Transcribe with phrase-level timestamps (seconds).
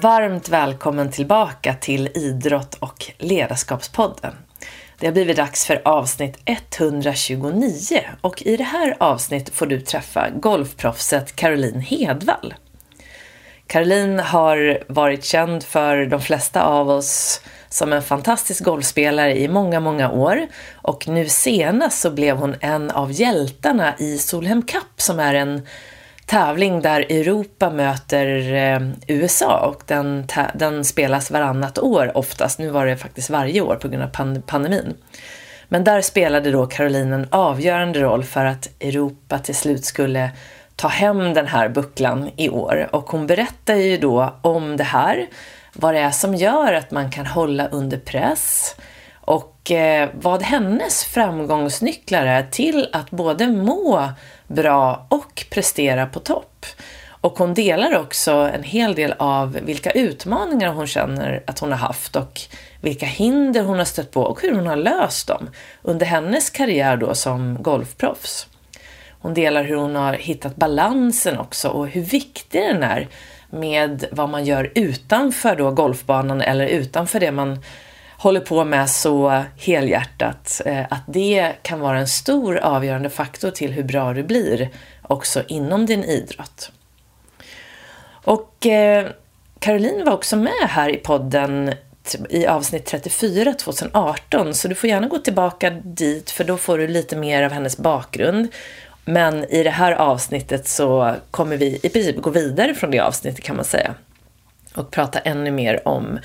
[0.00, 4.34] Varmt välkommen tillbaka till Idrott och ledarskapspodden.
[4.98, 7.72] Det har blivit dags för avsnitt 129
[8.20, 12.54] och i det här avsnittet får du träffa golfproffset Caroline Hedvall.
[13.66, 19.80] Caroline har varit känd för de flesta av oss som en fantastisk golfspelare i många,
[19.80, 25.20] många år och nu senast så blev hon en av hjältarna i Solhem Cup som
[25.20, 25.66] är en
[26.28, 32.58] tävling där Europa möter eh, USA och den, den spelas varannat år oftast.
[32.58, 34.94] Nu var det faktiskt varje år på grund av pand pandemin.
[35.68, 40.30] Men där spelade då Caroline en avgörande roll för att Europa till slut skulle
[40.76, 42.88] ta hem den här bucklan i år.
[42.92, 45.26] Och hon berättar ju då om det här,
[45.72, 48.74] vad det är som gör att man kan hålla under press
[49.28, 54.12] och eh, vad hennes framgångsnycklar är till att både må
[54.48, 56.66] bra och prestera på topp.
[57.20, 61.78] Och hon delar också en hel del av vilka utmaningar hon känner att hon har
[61.78, 62.40] haft och
[62.80, 65.50] vilka hinder hon har stött på och hur hon har löst dem
[65.82, 68.46] under hennes karriär då som golfproffs.
[69.20, 73.08] Hon delar hur hon har hittat balansen också och hur viktig den är
[73.50, 77.62] med vad man gör utanför då golfbanan eller utanför det man
[78.18, 80.60] håller på med så helhjärtat.
[80.64, 84.68] Eh, att det kan vara en stor avgörande faktor till hur bra du blir
[85.02, 86.72] också inom din idrott.
[88.10, 89.06] Och eh,
[89.58, 91.74] Caroline var också med här i podden
[92.30, 96.86] i avsnitt 34 2018 så du får gärna gå tillbaka dit för då får du
[96.88, 98.48] lite mer av hennes bakgrund.
[99.04, 103.44] Men i det här avsnittet så kommer vi i princip gå vidare från det avsnittet
[103.44, 103.94] kan man säga
[104.74, 106.18] och prata ännu mer om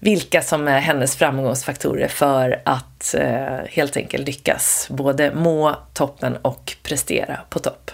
[0.00, 6.76] vilka som är hennes framgångsfaktorer för att eh, helt enkelt lyckas både må toppen och
[6.82, 7.90] prestera på topp.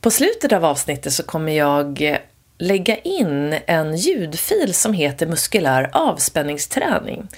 [0.00, 2.18] På slutet av avsnittet så kommer jag
[2.58, 7.28] lägga in en ljudfil som heter muskulär avspänningsträning.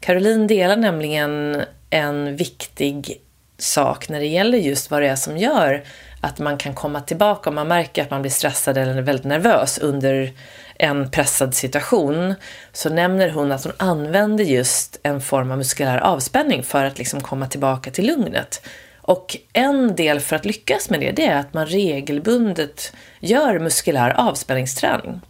[0.00, 3.20] Caroline delar nämligen en viktig
[3.58, 5.84] sak när det gäller just vad det är som gör
[6.26, 9.78] att man kan komma tillbaka om man märker att man blir stressad eller väldigt nervös
[9.78, 10.32] under
[10.74, 12.34] en pressad situation
[12.72, 17.20] så nämner hon att hon använder just en form av muskulär avspänning för att liksom
[17.20, 18.66] komma tillbaka till lugnet.
[18.96, 24.10] Och en del för att lyckas med det, det är att man regelbundet gör muskulär
[24.10, 25.20] avspänningsträning.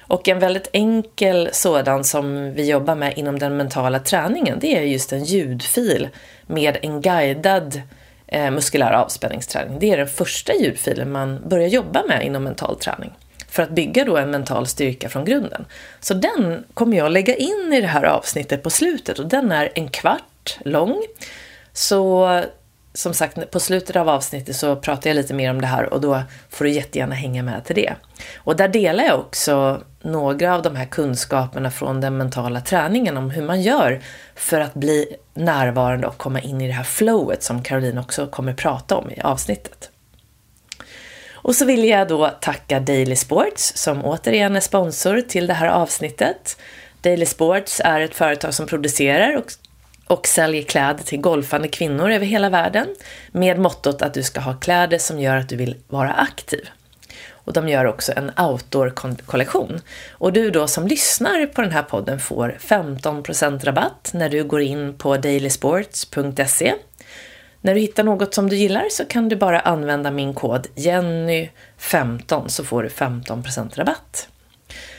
[0.00, 4.82] Och en väldigt enkel sådan som vi jobbar med inom den mentala träningen, det är
[4.82, 6.08] just en ljudfil
[6.46, 7.82] med en guidad
[8.30, 9.78] eh, muskulär avspänningsträning.
[9.78, 13.12] Det är den första ljudfilen man börjar jobba med inom mental träning
[13.50, 15.64] för att bygga då en mental styrka från grunden.
[16.00, 19.72] Så den kommer jag lägga in i det här avsnittet på slutet och den är
[19.74, 21.02] en kvart lång.
[21.72, 22.42] Så
[22.94, 26.00] som sagt, på slutet av avsnittet så pratar jag lite mer om det här och
[26.00, 27.94] då får du jättegärna hänga med till det.
[28.36, 33.30] Och där delar jag också några av de här kunskaperna från den mentala träningen om
[33.30, 34.00] hur man gör
[34.34, 38.54] för att bli närvarande och komma in i det här flowet som Caroline också kommer
[38.54, 39.90] prata om i avsnittet.
[41.42, 45.68] Och så vill jag då tacka Daily Sports som återigen är sponsor till det här
[45.68, 46.56] avsnittet.
[47.00, 49.44] Daily Sports är ett företag som producerar och,
[50.06, 52.86] och säljer kläder till golfande kvinnor över hela världen
[53.32, 56.68] med mottot att du ska ha kläder som gör att du vill vara aktiv.
[57.50, 59.80] Och de gör också en outdoor-kollektion.
[60.12, 64.60] Och du då som lyssnar på den här podden får 15% rabatt när du går
[64.60, 66.74] in på dailysports.se
[67.60, 72.48] när du hittar något som du gillar så kan du bara använda min kod Jenny15
[72.48, 74.28] så får du 15% rabatt.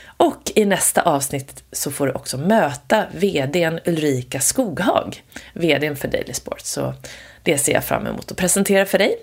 [0.04, 5.22] Och i nästa avsnitt så får du också möta VDn Ulrika Skoghag,
[5.54, 6.72] VDn för Daily Sports.
[6.72, 6.94] Så
[7.42, 9.16] det ser jag fram emot att presentera för dig.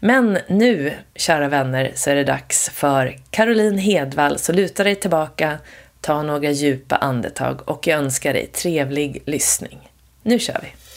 [0.00, 5.58] Men nu, kära vänner, så är det dags för Caroline Hedvall, så luta dig tillbaka,
[6.00, 9.90] ta några djupa andetag och jag önskar dig trevlig lyssning.
[10.22, 10.87] Nu kör vi!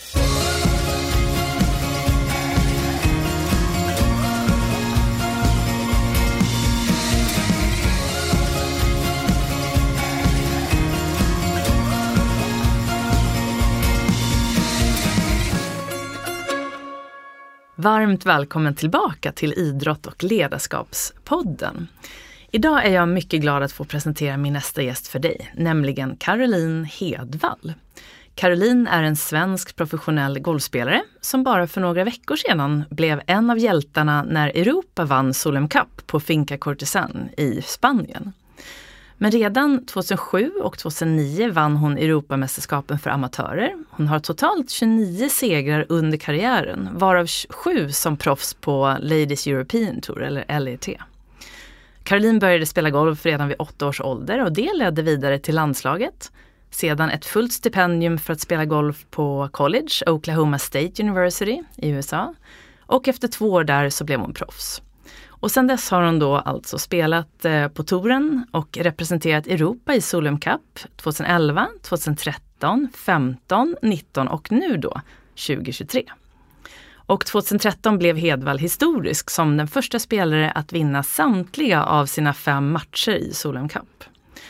[17.81, 21.87] Varmt välkommen tillbaka till Idrott och ledarskapspodden.
[22.51, 26.85] Idag är jag mycket glad att få presentera min nästa gäst för dig, nämligen Caroline
[26.85, 27.73] Hedvall.
[28.35, 33.59] Caroline är en svensk professionell golfspelare som bara för några veckor sedan blev en av
[33.59, 38.33] hjältarna när Europa vann Solheim Cup på Finca Cortesan i Spanien.
[39.21, 43.75] Men redan 2007 och 2009 vann hon Europamästerskapen för amatörer.
[43.89, 50.23] Hon har totalt 29 segrar under karriären, varav sju som proffs på Ladies European Tour,
[50.23, 50.89] eller LET.
[52.03, 56.31] Caroline började spela golf redan vid 8 års ålder och det ledde vidare till landslaget.
[56.69, 62.33] Sedan ett fullt stipendium för att spela golf på college, Oklahoma State University i USA.
[62.79, 64.81] Och efter två år där så blev hon proffs.
[65.41, 70.01] Och sen dess har hon då alltså spelat eh, på touren och representerat Europa i
[70.01, 75.01] Solheim Cup 2011, 2013, 15, 19 och nu då
[75.47, 76.03] 2023.
[76.93, 82.71] Och 2013 blev Hedvall historisk som den första spelare att vinna samtliga av sina fem
[82.71, 84.03] matcher i Solheim Cup.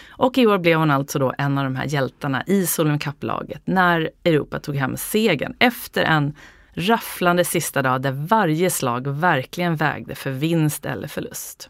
[0.09, 3.61] Och i år blev hon alltså då en av de här hjältarna i Solheim Cup-laget
[3.65, 6.35] när Europa tog hem segern efter en
[6.73, 11.69] rafflande sista dag där varje slag verkligen vägde för vinst eller förlust.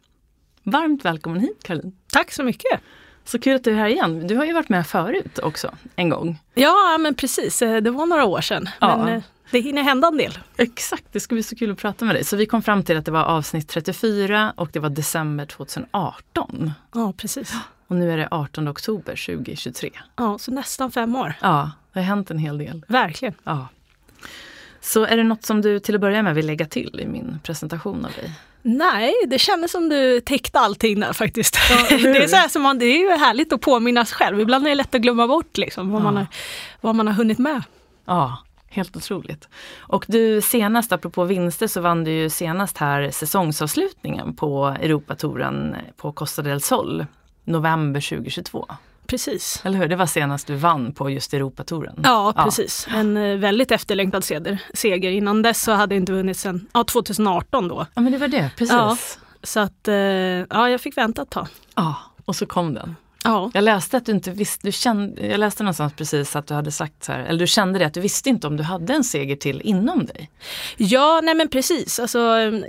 [0.63, 1.92] Varmt välkommen hit Caroline!
[2.12, 2.81] Tack så mycket!
[3.25, 4.27] Så kul att du är här igen.
[4.27, 6.39] Du har ju varit med förut också, en gång.
[6.53, 7.62] Ja, men precis.
[7.62, 8.69] Eh, det var några år sedan.
[8.80, 8.98] Ja.
[8.98, 10.38] Men eh, det hinner hända en del.
[10.57, 12.24] Exakt, det ska bli så kul att prata med dig.
[12.24, 16.71] Så vi kom fram till att det var avsnitt 34 och det var december 2018.
[16.94, 17.54] Ja, precis.
[17.88, 19.92] Och nu är det 18 oktober 2023.
[20.15, 21.33] Ja, så nästan fem år.
[21.42, 22.86] Ja, det har hänt en hel del.
[22.88, 23.33] Verkligen.
[23.44, 23.68] Ja.
[24.81, 27.39] Så är det något som du till att börja med vill lägga till i min
[27.44, 28.31] presentation av dig?
[28.62, 31.57] Nej, det kändes som du täckte allting där faktiskt.
[31.69, 34.39] Ja, det, är så här som man, det är ju härligt att påminnas själv.
[34.39, 36.04] Ibland är det lätt att glömma bort liksom, vad, ja.
[36.04, 36.28] man har,
[36.81, 37.63] vad man har hunnit med.
[38.06, 38.38] Ja,
[38.69, 39.48] helt otroligt.
[39.78, 46.12] Och du senast, apropå vinster, så vann du ju senast här säsongsavslutningen på Europatouren på
[46.12, 47.06] Costa del Sol,
[47.44, 48.68] november 2022.
[49.12, 49.62] Precis.
[49.66, 49.88] Eller hur?
[49.88, 51.96] Det var senast du vann på just Europatouren.
[52.04, 52.88] Ja, precis.
[52.90, 52.96] Ja.
[52.96, 54.24] En eh, väldigt efterlängtad
[54.74, 55.12] seger.
[55.12, 57.86] Innan dess så hade jag inte vunnit sen ja, 2018 då.
[57.94, 58.52] Ja, men det var det.
[58.58, 58.74] Precis.
[58.74, 58.98] Ja,
[59.44, 61.48] så att eh, ja, jag fick vänta ett tag.
[61.75, 62.96] Ja, och så kom den.
[63.23, 63.51] Ja.
[63.53, 66.71] Jag läste att du inte visste, du kände, jag läste någonstans precis att du hade
[66.71, 69.03] sagt så här, eller du kände det att du visste inte om du hade en
[69.03, 70.29] seger till inom dig.
[70.77, 72.19] Ja, nej men precis, alltså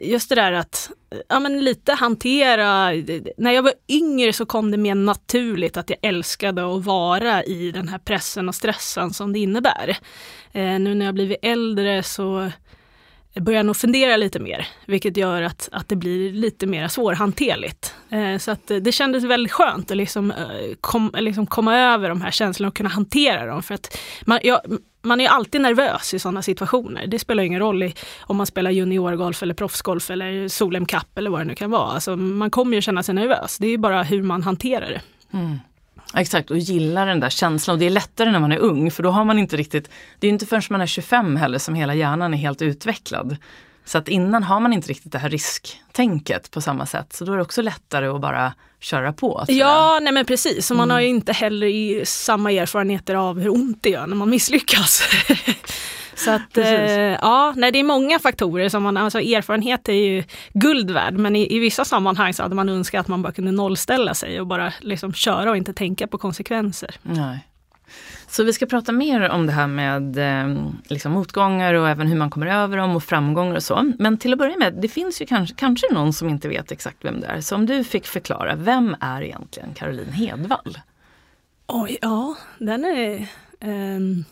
[0.02, 0.90] just det där att
[1.28, 2.90] ja, men lite hantera,
[3.36, 7.70] när jag var yngre så kom det mer naturligt att jag älskade att vara i
[7.70, 9.98] den här pressen och stressen som det innebär.
[10.52, 12.50] Eh, nu när jag blivit äldre så
[13.40, 17.94] börjar nog fundera lite mer, vilket gör att, att det blir lite mer svårhanterligt.
[18.10, 22.08] Eh, så att eh, det kändes väldigt skönt att liksom, eh, kom, liksom komma över
[22.08, 23.62] de här känslorna och kunna hantera dem.
[23.62, 24.62] För att man, ja,
[25.02, 27.06] man är alltid nervös i sådana situationer.
[27.06, 31.30] Det spelar ingen roll i, om man spelar juniorgolf eller proffsgolf eller Solheim Cup eller
[31.30, 31.90] vad det nu kan vara.
[31.90, 33.58] Alltså, man kommer ju känna sig nervös.
[33.58, 35.00] Det är bara hur man hanterar det.
[35.38, 35.58] Mm.
[36.16, 37.74] Exakt, och gilla den där känslan.
[37.74, 40.26] Och det är lättare när man är ung för då har man inte riktigt, det
[40.26, 43.36] är inte förrän man är 25 heller som hela hjärnan är helt utvecklad.
[43.84, 47.12] Så att innan har man inte riktigt det här risktänket på samma sätt.
[47.12, 49.44] Så då är det också lättare att bara köra på.
[49.48, 50.70] Ja, nej men precis.
[50.70, 50.94] Och man mm.
[50.94, 55.02] har ju inte heller i samma erfarenheter av hur ont det gör när man misslyckas.
[56.24, 56.66] Så att, eh,
[57.00, 61.36] ja, nej, det är många faktorer som man, alltså erfarenhet är ju guld värd, men
[61.36, 64.46] i, i vissa sammanhang så hade man önskat att man bara kunde nollställa sig och
[64.46, 66.94] bara liksom köra och inte tänka på konsekvenser.
[67.02, 67.46] Nej.
[68.28, 72.16] Så vi ska prata mer om det här med eh, liksom motgångar och även hur
[72.16, 73.92] man kommer över dem och framgångar och så.
[73.98, 77.04] Men till att börja med, det finns ju kanske, kanske någon som inte vet exakt
[77.04, 77.40] vem det är.
[77.40, 80.78] Så om du fick förklara, vem är egentligen Caroline Hedvall?
[81.66, 83.26] Oj, ja, den är...
[83.60, 84.24] Um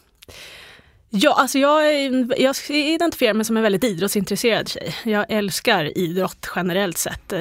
[1.13, 1.95] Ja, alltså jag,
[2.39, 4.95] jag identifierar mig som en väldigt idrottsintresserad tjej.
[5.05, 7.33] Jag älskar idrott generellt sett.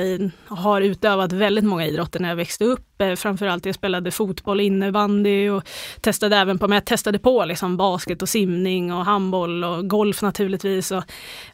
[0.48, 3.02] Jag har utövat väldigt många idrotter när jag växte upp.
[3.02, 5.64] Eh, framförallt jag spelade fotboll, innebandy och
[6.02, 10.22] testade även på, men jag testade på liksom basket och simning och handboll och golf
[10.22, 10.92] naturligtvis.
[10.92, 11.04] Och,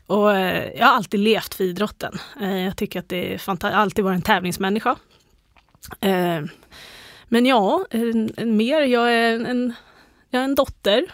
[0.07, 2.19] och eh, jag har alltid levt för idrotten.
[2.41, 4.95] Eh, jag tycker att det är fantastiskt, alltid varit en tävlingsmänniska.
[7.27, 7.85] Men ja,
[8.37, 9.73] mer, jag är en,
[10.29, 11.05] jag är en dotter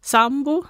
[0.00, 0.64] sambo,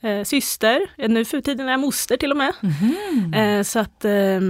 [0.00, 2.52] eh, syster, eh, nu för tiden är jag moster till och med.
[2.62, 3.34] Mm.
[3.34, 4.40] Eh, så att eh,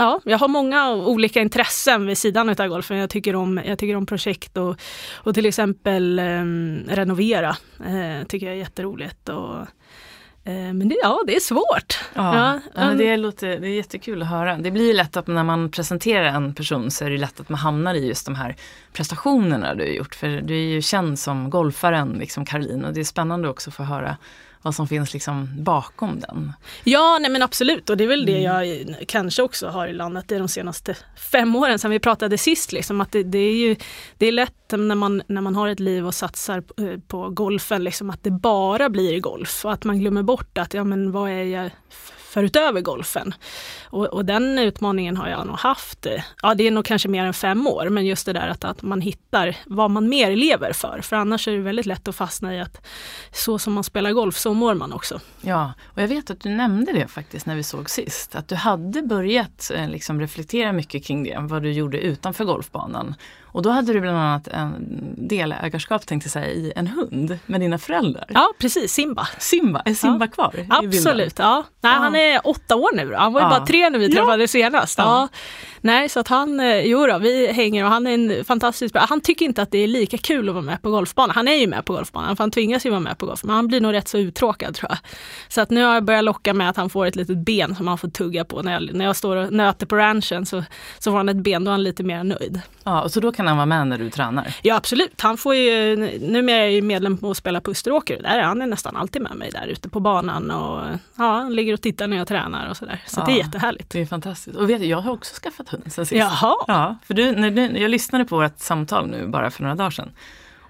[0.00, 2.96] Ja, jag har många olika intressen vid sidan av golfen.
[2.96, 4.80] Jag tycker om, jag tycker om projekt och,
[5.14, 6.44] och till exempel eh,
[6.94, 7.56] renovera.
[7.86, 9.28] Eh, tycker jag är jätteroligt.
[9.28, 9.56] Och,
[10.52, 11.98] men det, ja, det är svårt.
[12.14, 14.56] Ja, ja, ja det, låter, det är jättekul att höra.
[14.56, 17.58] Det blir lätt att när man presenterar en person så är det lätt att man
[17.58, 18.56] hamnar i just de här
[18.92, 20.14] prestationerna du har gjort.
[20.14, 23.74] För du är ju känd som golfaren liksom Caroline och det är spännande också att
[23.74, 24.16] få höra
[24.62, 26.52] vad som finns liksom bakom den.
[26.84, 28.88] Ja, nej men absolut och det är väl det mm.
[28.96, 30.96] jag kanske också har landat i de senaste
[31.32, 32.72] fem åren sedan vi pratade sist.
[32.72, 33.76] Liksom, att det, det, är ju
[34.18, 37.30] det är lätt när man, när man har ett liv och satsar på, eh, på
[37.30, 41.12] golfen, liksom, att det bara blir golf och att man glömmer bort att ja, men
[41.12, 41.70] vad är jag
[42.28, 43.34] förutöver golfen.
[43.90, 47.24] Och, och, den utmaningen har jag nog haft, eh, ja det är nog kanske mer
[47.24, 50.72] än fem år, men just det där att, att man hittar vad man mer lever
[50.72, 51.00] för.
[51.02, 52.86] För annars är det väldigt lätt att fastna i att
[53.32, 55.20] så som man spelar golf så mår man också.
[55.40, 58.54] Ja, och jag vet att du nämnde det faktiskt när vi såg sist, att du
[58.54, 63.14] hade börjat eh, liksom reflektera mycket kring det, vad du gjorde utanför golfbanan.
[63.52, 64.74] Och då hade du bland annat en
[65.16, 68.26] delägarskap tänkte jag säga, i en hund med dina föräldrar.
[68.28, 69.28] Ja precis, Simba.
[69.38, 70.30] Simba, är Simba ja.
[70.30, 70.66] kvar?
[70.68, 71.64] Absolut, ja.
[71.80, 71.98] Nej, ja.
[71.98, 74.98] Han är åtta år nu, han var ju bara tre när vi träffades senast.
[74.98, 75.28] Ja.
[75.80, 79.06] Nej, så att han, eh, jo då, vi hänger och han är en fantastisk bra.
[79.08, 81.34] Han tycker inte att det är lika kul att vara med på golfbanan.
[81.34, 83.44] Han är ju med på golfbanan, för han tvingas ju vara med på golf.
[83.44, 84.98] Men han blir nog rätt så uttråkad tror jag.
[85.48, 87.88] Så att nu har jag börjat locka med att han får ett litet ben som
[87.88, 88.62] han får tugga på.
[88.62, 90.64] När jag, när jag står och nöter på ranchen så,
[90.98, 92.60] så får han ett ben, då är han lite mer nöjd.
[92.84, 94.54] Ja, och så då kan han vara med när du tränar?
[94.62, 98.22] Ja absolut, han får ju, numera är jag ju medlem på att spela på Österåker.
[98.22, 100.80] Där är han är nästan alltid med mig där ute på banan och
[101.16, 103.02] ja, han ligger och tittar när jag tränar och sådär.
[103.06, 103.90] Så, så ja, det är jättehärligt.
[103.90, 104.56] Det är fantastiskt.
[104.56, 106.18] Och vet du, jag har också skaffat hund sen sist.
[106.18, 106.54] Jaha.
[106.66, 109.90] Ja, för du, när du, jag lyssnade på vårt samtal nu bara för några dagar
[109.90, 110.10] sedan.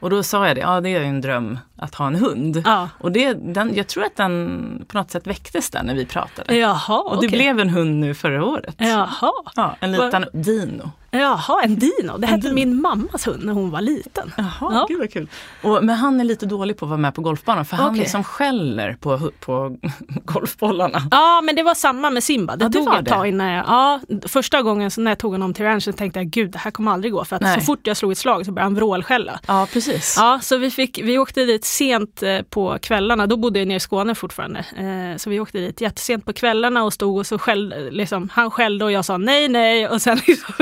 [0.01, 2.63] Och då sa jag det, ja det är en dröm att ha en hund.
[2.65, 2.89] Ja.
[2.99, 6.57] Och det, den, jag tror att den på något sätt väcktes där när vi pratade.
[6.57, 7.39] Jaha, och det okay.
[7.39, 8.75] blev en hund nu förra året.
[8.79, 9.33] Jaha.
[9.57, 10.29] Ja, en liten Va?
[10.33, 10.91] dino.
[11.11, 12.19] Jaha, en dino.
[12.19, 14.33] Det hette min mammas hund när hon var liten.
[14.37, 14.87] Jaha, ja.
[14.89, 15.29] gud vad kul.
[15.63, 17.85] Och, men han är lite dålig på att vara med på golfbanan för okay.
[17.85, 19.77] han liksom skäller på, på
[20.25, 21.03] golfbollarna.
[21.11, 22.57] Ja, men det var samma med Simba.
[22.57, 25.55] Det, ja, det tog ett tag innan jag, ja, Första gången när jag tog honom
[25.55, 27.25] till ranchen tänkte jag gud det här kommer aldrig gå.
[27.25, 29.41] För att så fort jag slog ett slag så började han vrålskälla.
[29.47, 30.15] Ja, precis.
[30.19, 33.27] Ja, så vi, fick, vi åkte dit sent eh, på kvällarna.
[33.27, 34.59] Då bodde jag nere i Skåne fortfarande.
[34.59, 38.51] Eh, så vi åkte dit jättesent på kvällarna och stod och så skäll, liksom, han
[38.51, 40.55] skällde och jag sa nej, nej och sen liksom,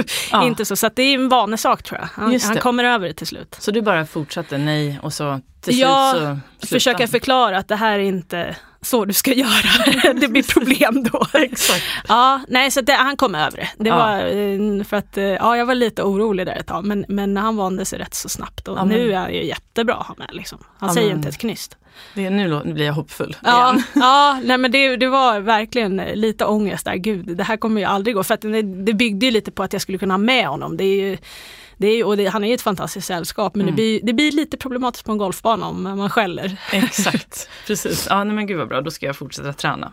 [0.43, 0.47] ja.
[0.47, 0.77] inte så.
[0.77, 2.09] Så det är en vanesak tror jag.
[2.23, 3.57] Han, han kommer över det till slut.
[3.59, 6.41] Så du bara fortsatte nej och så till slut ja, så sluta.
[6.75, 10.13] försöka förklara att det här är inte så du ska göra.
[10.21, 11.27] det blir problem då.
[11.39, 11.85] Exakt.
[12.09, 13.69] Ja, nej, så det, han kom över det.
[13.79, 13.97] det ja.
[13.97, 17.37] var, eh, för att, eh, ja, jag var lite orolig där ett tag, men, men
[17.37, 20.15] han vande sig rätt så snabbt och ja, nu är han ju jättebra att ha
[20.19, 20.29] med.
[20.33, 20.59] Liksom.
[20.79, 21.77] Han ja, säger inte ett knyst.
[22.15, 23.83] Det, nu blir jag hoppfull ja, igen.
[23.95, 26.97] Ja, nej, men det, det var verkligen lite ångest där.
[26.97, 28.25] Gud, det här kommer ju aldrig gå.
[28.25, 30.77] För att det, det byggde ju lite på att jag skulle kunna ha med honom.
[30.77, 31.19] Det är ju,
[31.77, 33.73] det är, och det, han är ett fantastiskt sällskap men mm.
[33.73, 36.61] det, blir, det blir lite problematiskt på en golfbana om man skäller.
[36.73, 38.07] Exakt, precis.
[38.11, 39.93] Ja, nej, men gud vad bra, då ska jag fortsätta träna.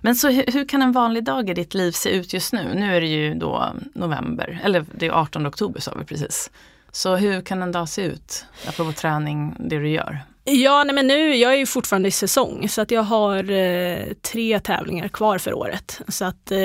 [0.00, 2.74] Men så hur, hur, kan en vanlig dag i ditt liv se ut just nu?
[2.74, 6.50] Nu är det ju då november, eller det är 18 oktober sa vi precis.
[6.92, 8.44] Så hur kan en dag se ut?
[8.68, 10.20] Apropå träning, det du gör.
[10.48, 14.12] Ja, nej men nu, jag är ju fortfarande i säsong så att jag har eh,
[14.32, 16.00] tre tävlingar kvar för året.
[16.08, 16.58] Så att eh,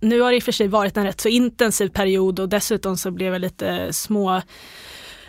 [0.00, 2.96] nu har det i och för sig varit en rätt så intensiv period och dessutom
[2.96, 4.42] så blev jag lite små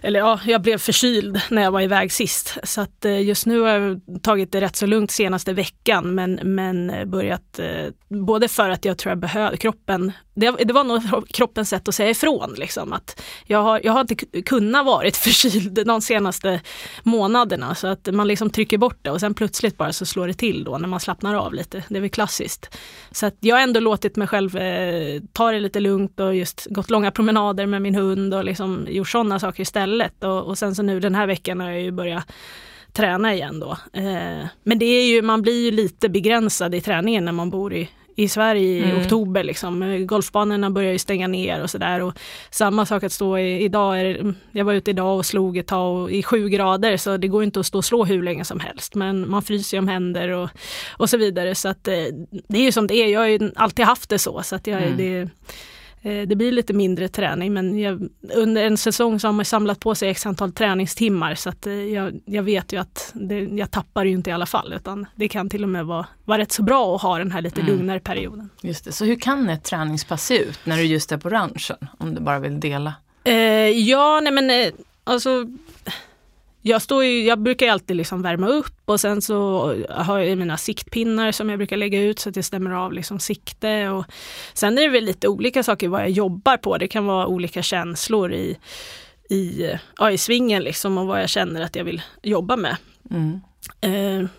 [0.03, 2.57] eller ja, jag blev förkyld när jag var iväg sist.
[2.63, 6.39] Så att eh, just nu har jag tagit det rätt så lugnt senaste veckan men,
[6.43, 10.83] men eh, börjat, eh, både för att jag tror jag behöver kroppen, det, det, var
[10.83, 12.53] nog kroppens sätt att säga ifrån.
[12.57, 16.61] Liksom, att jag, har, jag har inte kunnat varit förkyld de senaste
[17.03, 20.33] månaderna så att man liksom trycker bort det och sen plötsligt bara så slår det
[20.33, 21.83] till då när man slappnar av lite.
[21.89, 22.77] Det är väl klassiskt.
[23.11, 26.67] Så att jag har ändå låtit mig själv eh, ta det lite lugnt och just
[26.69, 30.23] gått långa promenader med min hund och liksom gjort sådana saker istället istället.
[30.23, 32.31] Och, och sen så nu den här veckan har jag ju börjat
[32.93, 33.77] träna igen då.
[33.93, 37.73] Eh, men det är ju, man blir ju lite begränsad i träningen när man bor
[37.73, 39.01] i, i Sverige i mm.
[39.01, 39.43] oktober.
[39.43, 40.07] Liksom.
[40.07, 42.13] Golfbanorna börjar ju stänga ner och sådär.
[42.51, 46.11] Samma sak att stå i, idag, är, jag var ute idag och slog ett tag
[46.11, 48.95] i sju grader så det går inte att stå och slå hur länge som helst.
[48.95, 50.49] Men man fryser ju om händer och,
[50.97, 51.55] och så vidare.
[51.55, 51.93] Så att, eh,
[52.47, 54.43] det är ju som det är, jag har ju alltid haft det så.
[54.43, 54.97] så att jag, mm.
[54.97, 55.27] det, Eh,
[56.01, 59.95] det blir lite mindre träning men jag, under en säsong så har man samlat på
[59.95, 64.05] sig x antal träningstimmar så att eh, jag, jag vet ju att det, jag tappar
[64.05, 66.63] ju inte i alla fall utan det kan till och med vara, vara rätt så
[66.63, 67.73] bra att ha den här lite mm.
[67.73, 68.49] lugnare perioden.
[68.61, 68.91] Just det.
[68.91, 71.77] Så hur kan ett träningspass se ut när du just är på ranchen?
[71.97, 72.93] Om du bara vill dela?
[73.23, 73.33] Eh,
[73.69, 75.45] ja, nej men eh, alltså
[76.61, 80.57] jag, står ju, jag brukar alltid liksom värma upp och sen så har jag mina
[80.57, 83.89] siktpinnar som jag brukar lägga ut så att det stämmer av liksom sikte.
[83.89, 84.05] Och
[84.53, 86.77] sen är det väl lite olika saker vad jag jobbar på.
[86.77, 88.57] Det kan vara olika känslor i,
[89.29, 92.77] i, ja, i svingen liksom och vad jag känner att jag vill jobba med.
[93.11, 93.41] Mm.
[93.81, 94.29] Eh,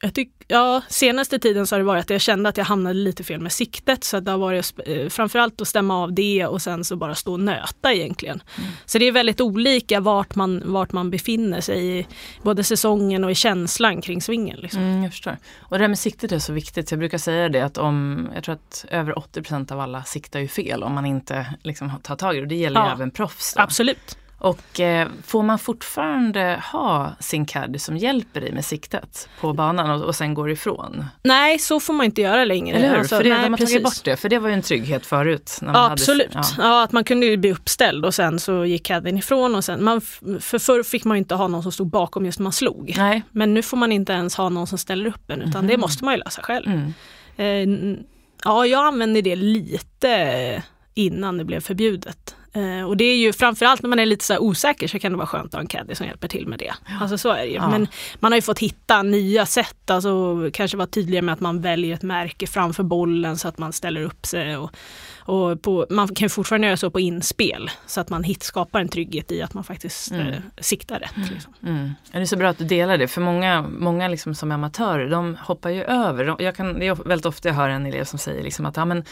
[0.00, 2.94] jag tyck, ja, senaste tiden så har det varit att jag kände att jag hamnade
[2.94, 4.04] lite fel med siktet.
[4.04, 7.32] Så det har varit eh, framförallt att stämma av det och sen så bara stå
[7.32, 8.42] och nöta egentligen.
[8.58, 8.70] Mm.
[8.84, 12.06] Så det är väldigt olika vart man, vart man befinner sig i
[12.42, 14.58] både säsongen och i känslan kring svingen.
[14.60, 14.82] Liksom.
[14.82, 15.36] Mm, jag förstår.
[15.58, 16.90] Och det här med siktet är så viktigt.
[16.90, 20.48] Jag brukar säga det att om, jag tror att över 80% av alla siktar ju
[20.48, 22.46] fel om man inte liksom tar tag i det.
[22.46, 23.54] Det gäller ja, ju även proffs.
[23.54, 23.62] Då.
[23.62, 24.18] Absolut.
[24.38, 29.90] Och eh, får man fortfarande ha sin caddy som hjälper dig med siktet på banan
[29.90, 31.04] och, och sen går ifrån?
[31.22, 32.76] Nej, så får man inte göra längre.
[32.76, 32.96] Eller hur?
[32.96, 33.74] Alltså, för det, nej, de har precis.
[33.74, 35.58] tagit bort det, för det var ju en trygghet förut.
[35.60, 36.30] När man Ja, hade- absolut.
[36.34, 36.42] ja.
[36.58, 36.82] Ja.
[36.82, 39.54] att man kunde ju bli uppställd och sen så gick caddien ifrån.
[39.54, 40.00] Och sen, man,
[40.40, 42.94] för förr fick man ju inte ha någon som stod bakom just när man slog.
[42.96, 43.22] Nej.
[43.30, 46.04] Men nu får man inte ens ha någon som ställer upp en utan det måste
[46.04, 46.66] man ju lösa själv.
[46.66, 46.92] Mm.
[47.36, 47.98] Eh,
[48.44, 50.62] ja, jag använde det lite
[50.94, 52.36] innan det blev förbjudet.
[52.56, 55.18] Eh, och det är ju framförallt när man är lite så osäker så kan det
[55.18, 56.74] vara skönt att ha en caddy som hjälper till med det.
[57.00, 57.54] Alltså så är det ju.
[57.54, 57.68] Ja.
[57.68, 57.86] Men
[58.20, 61.94] man har ju fått hitta nya sätt, alltså kanske vara tydligare med att man väljer
[61.94, 64.56] ett märke framför bollen så att man ställer upp sig.
[64.56, 64.70] Och,
[65.18, 68.88] och på, man kan fortfarande göra så på inspel så att man hit, skapar en
[68.88, 70.26] trygghet i att man faktiskt Mm.
[70.28, 71.30] eh, siktar rätt.
[71.32, 71.52] Liksom.
[71.66, 71.90] Mm.
[72.12, 74.54] Ja, Det är så bra att du delar det, för många, många liksom som är
[74.54, 76.24] amatörer, de hoppar ju över.
[76.24, 78.76] De, jag kan, det är väldigt ofta jag hör en elev som säger liksom att,
[78.76, 79.04] ja men,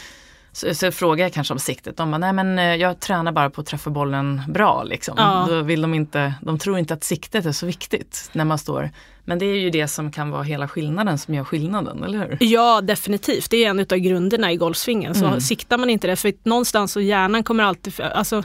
[0.55, 3.49] så, så frågar jag kanske om siktet, de bara, nej men eh, jag tränar bara
[3.49, 5.15] på att träffa bollen bra liksom.
[5.17, 5.45] Ja.
[5.49, 8.89] Då vill de inte, de tror inte att siktet är så viktigt när man står.
[9.25, 12.37] Men det är ju det som kan vara hela skillnaden som gör skillnaden, eller hur?
[12.39, 13.49] Ja, definitivt.
[13.49, 15.15] Det är en av grunderna i golfsvingen.
[15.15, 15.41] Så Mm.
[15.41, 18.01] siktar man inte det, för någonstans så hjärnan kommer alltid...
[18.01, 18.43] Alltså,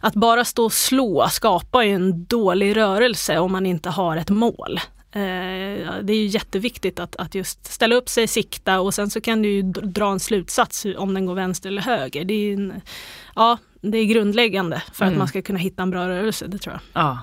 [0.00, 4.30] att bara stå och slå skapar ju en dålig rörelse om man inte har ett
[4.30, 4.80] mål.
[5.16, 5.20] Eh,
[6.02, 9.42] det är ju jätteviktigt att, att just ställa upp sig, sikta och sen så kan
[9.42, 12.24] du ju dra en slutsats om den går vänster eller höger.
[12.24, 12.80] Det är, en,
[13.34, 15.14] ja, det är grundläggande för Mm.
[15.14, 17.02] att man ska kunna hitta en bra rörelse, det tror jag.
[17.04, 17.18] Ja,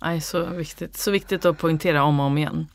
[0.00, 0.96] Nej, så, viktigt.
[0.96, 2.66] så viktigt att poängtera om och om igen.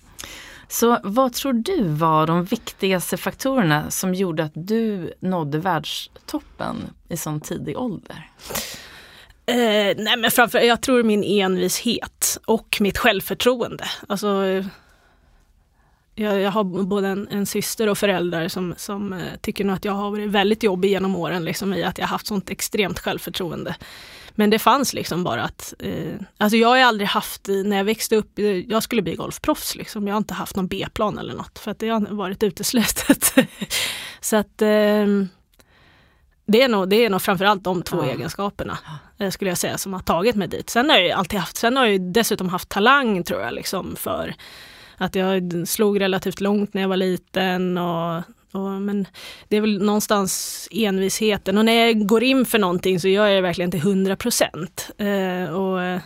[0.67, 6.75] Så vad tror du var de viktigaste faktorerna som gjorde att du nådde världstoppen
[7.09, 8.29] i sån tidig ålder?
[9.51, 13.85] Eh, nej men framför, jag tror min envishet och mitt självförtroende.
[14.07, 14.27] Alltså,
[16.15, 19.85] jag, jag har både en, en syster och föräldrar som, som eh, tycker nog att
[19.85, 23.75] jag har varit väldigt jobbig genom åren liksom, i att jag haft sånt extremt självförtroende.
[24.35, 28.15] Men det fanns liksom bara att, eh, alltså jag har aldrig haft, när jag växte
[28.15, 30.07] upp, eh, jag skulle bli golfproffs liksom.
[30.07, 33.33] Jag har inte haft någon B-plan eller något för att det har varit uteslutet.
[34.21, 35.05] Så att eh,
[36.51, 38.11] det är, nog, det är nog framförallt de två Ja.
[38.11, 38.77] egenskaperna
[39.19, 40.69] eh, skulle jag säga som har tagit mig dit.
[40.69, 44.33] Sen har jag alltid haft, sen har jag dessutom haft talang tror jag liksom för
[44.97, 48.17] att jag slog relativt långt när jag var liten och,
[48.51, 49.07] och men
[49.47, 53.37] det är väl någonstans envisheten och när jag går in för någonting så gör jag
[53.37, 54.89] det verkligen till 100 procent.
[54.97, 55.99] Eh, och,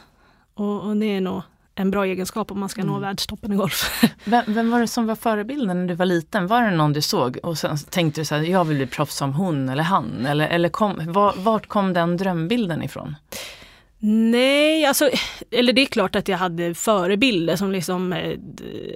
[0.54, 1.42] och, och det är nog
[1.76, 3.02] en bra egenskap om man ska nå Mm.
[3.02, 4.04] världstoppen i golf.
[4.24, 6.48] Vem, vem var det som var förebilden när du var liten?
[6.48, 9.16] Var det någon du såg och sen tänkte du så här, jag vill bli proffs
[9.16, 10.26] som hon eller han?
[10.26, 13.16] Eller, eller kom, var, vart kom den drömbilden ifrån?
[14.08, 15.10] Nej, alltså,
[15.52, 18.38] eller det är klart att jag hade förebilder som liksom eh,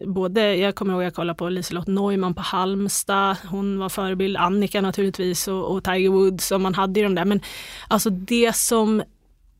[0.06, 4.82] både, jag kommer ihåg jag kollade på Liselott Neumann på Halmstad, hon var förebild, Annika
[4.82, 7.42] naturligtvis och, och Tiger Woods och man hade ju de där men
[7.88, 9.04] alltså det som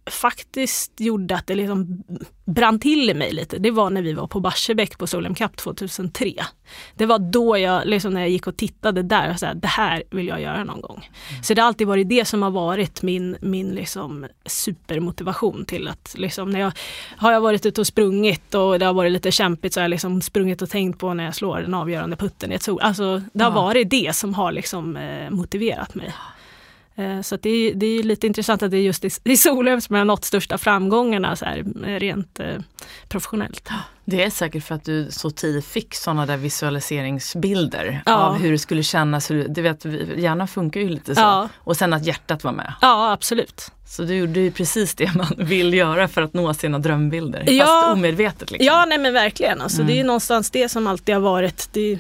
[0.10, 2.04] faktiskt gjorde att det liksom
[2.46, 5.56] brann till i mig lite, det var när vi var på Barsebäck på Solheim Cup
[5.58, 6.34] 2003.
[6.96, 9.68] Det var då jag, liksom när jag gick och tittade där, och så här, det
[9.68, 11.10] här vill jag göra någon gång.
[11.44, 16.16] Så det har alltid varit det som har varit min, min liksom supermotivation till att
[16.18, 16.72] liksom när jag
[17.18, 19.90] har jag varit ute och sprungit och det har varit lite kämpigt så har jag
[19.90, 22.80] liksom sprungit och tänkt på när jag slår den avgörande putten i ett sol.
[22.82, 23.56] Alltså det har Ja.
[23.56, 26.14] varit det som har liksom eh, motiverat mig.
[27.00, 29.82] Eh, Så det, är, det är lite intressant att det är just i, i Solheim
[29.82, 32.46] som jag har nått största framgångarna så här, eh, rent eh,
[33.10, 33.70] professionellt.
[34.06, 38.16] Det är säkert för att du så tidigt fick sådana där visualiseringsbilder Ja.
[38.16, 39.32] av hur det skulle kännas.
[39.32, 39.86] hur- Du vet,
[40.18, 41.22] hjärnan funkar ju lite så.
[41.22, 41.50] Ja.
[41.58, 42.74] Och sen att hjärtat var med.
[42.82, 43.72] Ja, absolut.
[43.88, 47.44] Så du gjorde ju precis det man vill göra för att nå sina drömbilder.
[47.48, 47.66] Ja.
[47.66, 48.66] Fast omedvetet liksom.
[48.68, 49.62] Ja, nej men verkligen.
[49.62, 50.08] Alltså, Det är ju Mm.
[50.08, 51.70] någonstans det som alltid har varit.
[51.74, 52.00] Det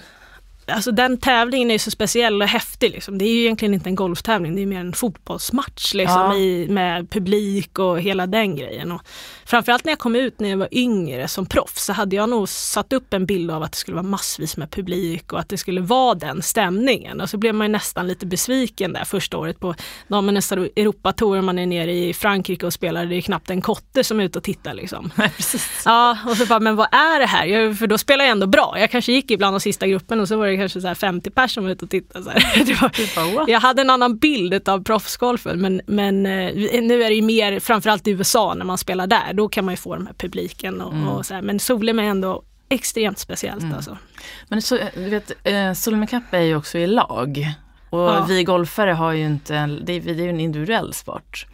[0.69, 2.91] alltså, den tävlingen är ju så speciell och häftig.
[2.91, 3.17] Liksom.
[3.17, 6.35] Det är ju egentligen inte en golftävling, det är mer en fotbollsmatch liksom, Ja.
[6.37, 8.91] i, med publik och hela den grejen.
[8.91, 9.01] Och
[9.49, 12.49] framförallt när jag kom ut när jag var yngre som proffs så hade jag nog
[12.49, 15.57] satt upp en bild av att det skulle vara massvis med publik och att det
[15.57, 17.21] skulle vara den stämningen.
[17.21, 19.75] Och så blev man ju nästan lite besviken där första året på
[20.07, 21.41] Damernas Europatour.
[21.41, 24.37] Man är nere i Frankrike och spelar, det är knappt en kotte som är ute
[24.37, 24.73] och tittar.
[24.73, 25.11] Liksom.
[25.15, 25.31] Nej.
[25.85, 27.45] Ja, och så bara, men vad är det här?
[27.45, 28.75] Jag, för då spelar jag ändå bra.
[28.79, 31.29] Jag kanske gick ibland de sista gruppen och så var det kanske så här 50
[31.29, 32.23] personer som var ute och tittade.
[32.23, 32.31] Så
[33.21, 33.49] var, what?
[33.49, 37.59] jag hade en annan bild av proffsgolfen men, men eh, nu är det ju mer,
[37.59, 40.81] framförallt i USA när man spelar där, då kan man ju få den här publiken.
[40.81, 41.07] Och, Mm.
[41.07, 41.41] och så här.
[41.41, 43.75] Men Solheim är ändå extremt speciellt Mm.
[43.75, 43.97] alltså.
[44.47, 47.53] Men så, du vet, eh, Solheim Cup är ju också i lag.
[47.89, 48.25] Och Ja.
[48.29, 51.45] vi golfare har ju inte, det är, det är ju en individuell sport.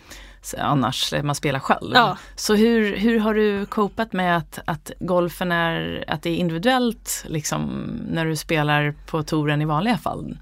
[0.58, 1.92] Annars, eh, man spelar själv.
[1.94, 2.18] Ja.
[2.36, 7.26] Så hur, hur har du copat med att, att golfen är, att det är individuellt
[7.28, 7.62] liksom
[8.12, 10.38] när du spelar på touren i vanliga fall?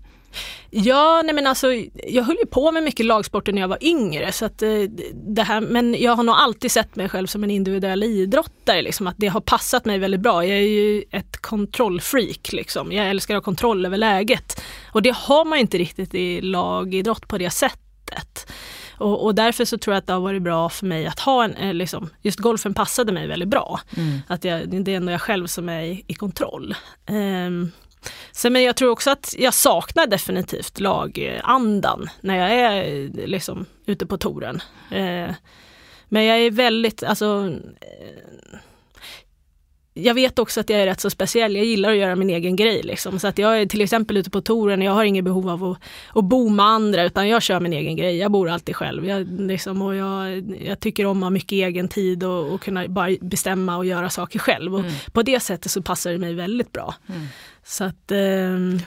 [0.70, 1.68] Ja, nej men alltså
[2.08, 4.70] jag höll ju på med mycket lagsporter när jag var yngre så att eh,
[5.14, 9.08] det här, men jag har nog alltid sett mig själv som en individuell idrottare, liksom,
[9.08, 10.46] att det har passat mig väldigt bra.
[10.46, 12.92] Jag är ju ett kontrollfreak liksom.
[12.92, 17.28] Jag älskar att ha kontroll över läget och det har man inte riktigt i lagidrott
[17.28, 18.52] på det sättet.
[18.98, 21.44] Och, och, därför så tror jag att det har varit bra för mig att ha
[21.44, 23.80] en, eh, liksom, just golfen passade mig väldigt bra.
[23.98, 24.20] Mm.
[24.28, 26.76] Att jag, det är ändå jag själv som är i, i kontroll.
[27.10, 27.72] Um,
[28.32, 34.06] Sen, men jag tror också att jag saknar definitivt lagandan när jag är liksom ute
[34.06, 34.62] på touren.
[34.92, 35.34] Eh,
[36.10, 37.50] men jag är väldigt, alltså
[37.82, 38.60] eh,
[39.94, 41.56] jag vet också att jag är rätt så speciell.
[41.56, 42.84] Jag gillar att göra min egen grej.
[42.84, 43.20] Liksom.
[43.20, 45.64] Så att jag är till exempel ute på touren och jag har inget behov av
[45.64, 45.78] att,
[46.18, 48.18] att bo med andra utan jag kör min egen grej.
[48.18, 49.06] Jag bor alltid själv.
[49.06, 52.88] Jag, liksom, och jag, jag tycker om att ha mycket egen tid och, och kunna
[52.88, 54.74] bara bestämma och göra saker själv.
[54.74, 54.92] Och mm.
[55.12, 56.96] På det sättet så passar det mig väldigt bra.
[57.08, 57.28] Mm.
[57.66, 58.18] Så att, eh,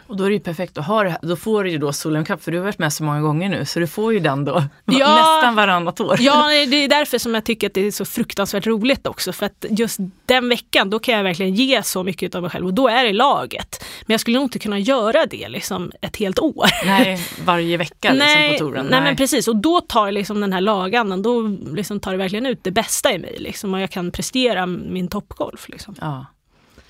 [0.07, 1.19] och då är det ju perfekt att ha det här.
[1.23, 3.49] Då får du ju då Solheim Cup för du har varit med så många gånger
[3.49, 4.53] nu så du får ju den då
[4.85, 6.17] ja, nästan varannat år.
[6.21, 9.33] Ja, det är därför som jag tycker att det är så fruktansvärt roligt också.
[9.33, 12.67] För att just den veckan då kan jag verkligen ge så mycket av mig själv
[12.67, 13.85] och då är det laget.
[14.07, 16.67] Men jag skulle nog inte kunna göra det liksom ett helt år.
[16.85, 18.87] Nej, varje vecka liksom på touren.
[18.87, 18.91] Nej.
[18.91, 22.47] nej men precis och då tar liksom den här lagandan, då liksom tar det verkligen
[22.47, 25.69] ut det bästa i mig liksom, och jag kan prestera min toppgolf.
[25.69, 25.95] Liksom.
[26.01, 26.27] Ja.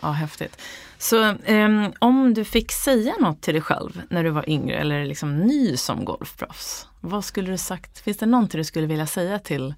[0.03, 0.59] ja, häftigt.
[0.99, 5.05] Så um, om du fick säga något till dig själv när du var yngre eller
[5.05, 7.99] liksom ny som golfproffs, vad skulle du sagt?
[7.99, 9.75] Finns det någonting du skulle vilja säga till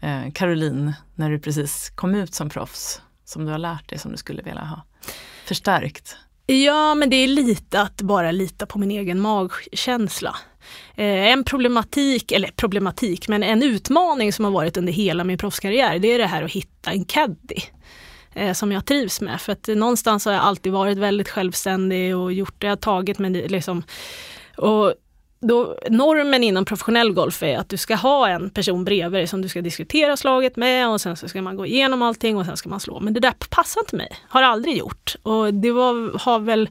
[0.00, 4.12] eh, Caroline när du precis kom ut som proffs som du har lärt dig som
[4.12, 4.82] du skulle vilja ha
[5.44, 6.16] förstärkt?
[6.46, 10.36] Ja, men det är lite att bara lita på min egen magkänsla.
[10.94, 15.98] Eh, en problematik, eller problematik, men en utmaning som har varit under hela min proffskarriär,
[15.98, 17.60] det är det här att hitta en caddy
[18.34, 19.40] eh, som jag trivs med.
[19.40, 23.30] För att någonstans har jag alltid varit väldigt självständig och gjort det jag tagit mig
[23.48, 23.82] liksom.
[24.56, 24.94] Och
[25.40, 29.42] då, normen inom professionell golf är att du ska ha en person bredvid dig som
[29.42, 32.56] du ska diskutera slaget med och sen så ska man gå igenom allting och sen
[32.56, 33.00] ska man slå.
[33.00, 35.16] Men det där passar inte mig, har aldrig gjort.
[35.22, 36.68] Och det var, har väl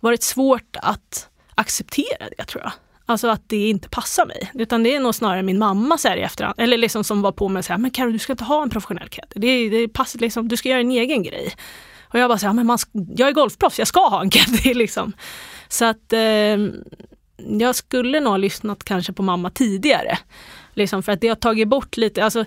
[0.00, 2.72] varit svårt att acceptera det tror jag.
[3.10, 4.50] Alltså att det inte passar mig.
[4.54, 7.32] Utan det är nog snarare min mamma så här i efterhand, eller liksom som var
[7.32, 9.34] på mig så här, men Karo du ska inte ha en professionell caddy.
[9.34, 11.52] Det, det passar liksom, du ska göra en egen grej.
[12.02, 12.78] Och jag bara så här, men man,
[13.16, 15.12] jag är golfproffs, jag ska ha en caddy liksom.
[15.68, 16.56] Så att eh,
[17.58, 20.18] jag skulle nog ha lyssnat kanske på mamma tidigare.
[20.74, 22.44] Liksom för att det har tagit bort lite, alltså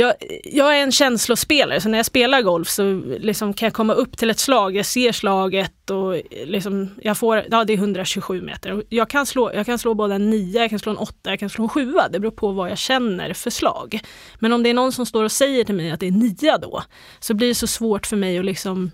[0.00, 3.92] jag, jag, är en känslospelare så när jag spelar golf så liksom kan jag komma
[3.92, 8.42] upp till ett slag, jag ser slaget och liksom jag får, ja det är 127
[8.42, 8.82] meter.
[8.88, 11.38] Jag kan slå, jag kan slå både en 9, jag kan slå en 8, jag
[11.40, 11.94] kan slå en 7.
[12.10, 14.00] Det beror på vad jag känner för slag.
[14.38, 16.56] Men om det är någon som står och säger till mig att det är 9
[16.56, 16.82] då,
[17.20, 18.90] så blir det så svårt för mig att liksom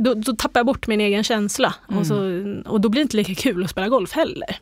[0.00, 2.00] då, då, tappar jag bort min egen känsla mm.
[2.00, 2.14] och, så,
[2.66, 4.56] och då blir det inte lika kul att spela golf heller.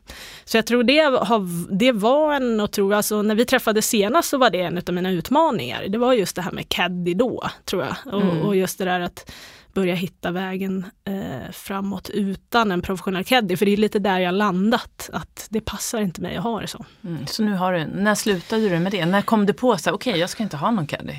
[0.44, 4.28] Så jag tror det, har, det var en, och tror, alltså, när vi träffades senast
[4.28, 5.88] så var det en av mina utmaningar.
[5.88, 8.14] Det var just det här med caddy då, tror jag.
[8.14, 8.42] Och, mm.
[8.42, 9.32] och just det där att
[9.74, 13.56] börja hitta vägen eh, framåt utan en professionell caddy.
[13.56, 16.66] För det är lite där jag landat, att det passar inte mig att ha det
[16.66, 16.84] så.
[17.04, 17.26] Mm.
[17.26, 19.06] Så nu har du, när slutade du med det?
[19.06, 21.14] När kom du på att okej okay, jag ska inte ha någon caddy?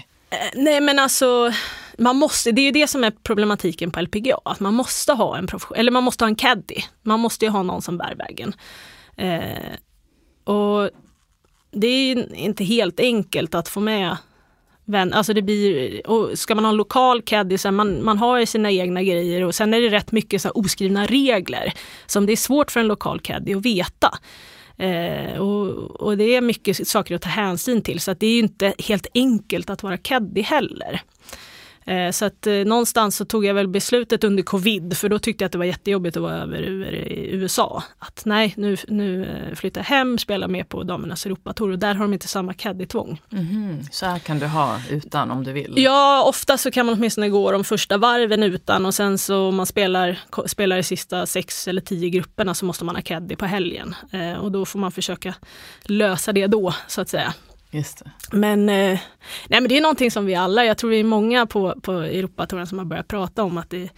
[0.53, 1.51] Nej men alltså
[1.97, 5.37] man måste, det är ju det som är problematiken på LPGA, att man måste ha
[5.37, 6.81] en eller man måste ha en caddy.
[7.01, 8.53] Man måste ju ha någon som bär vägen.
[9.17, 9.73] Eh,
[10.53, 10.89] och
[11.71, 14.17] det är inte helt enkelt att få med
[14.85, 18.39] vän, alltså det blir, och ska man ha en lokal caddy, så man, man har
[18.39, 21.73] ju sina egna grejer och sen är det rätt mycket så oskrivna regler
[22.05, 24.17] som det är svårt för en lokal caddy att veta.
[24.83, 28.39] Eh, och, och, det är mycket saker att ta hänsyn till så att det är
[28.39, 31.01] inte helt enkelt att vara caddy heller.
[31.85, 35.43] Eh, så att eh, någonstans så tog jag väl beslutet under covid, för då tyckte
[35.43, 37.83] jag att det var jättejobbigt att vara över i USA.
[37.99, 41.93] Att nej, nu, nu eh, flyttar jag hem, spelar med på damernas Europatour och där
[41.95, 43.21] har de inte samma caddy-tvång.
[43.31, 43.83] Mm.
[43.91, 45.73] Så här kan du ha utan om du vill?
[45.77, 49.55] Ja, ofta så kan man åtminstone gå de första varven utan och sen så om
[49.55, 53.45] man spelar, spelar i sista sex eller tio grupperna så måste man ha caddy på
[53.45, 53.95] helgen.
[54.41, 55.33] och då får man försöka
[55.83, 57.33] lösa det då, så att säga.
[58.31, 58.99] Men, eh,
[59.47, 61.91] nej, men det är någonting som vi alla, jag tror vi är många på, på
[61.91, 63.89] Europatouren som har börjat prata om att det,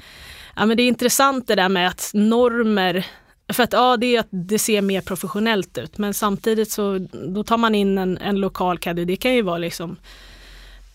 [0.56, 3.06] ja, men det är intressant det där med att normer
[3.54, 7.44] för att ja, det är att det ser mer professionellt ut men samtidigt så då
[7.44, 9.98] tar man in en, en lokal caddy, det kan ju vara liksom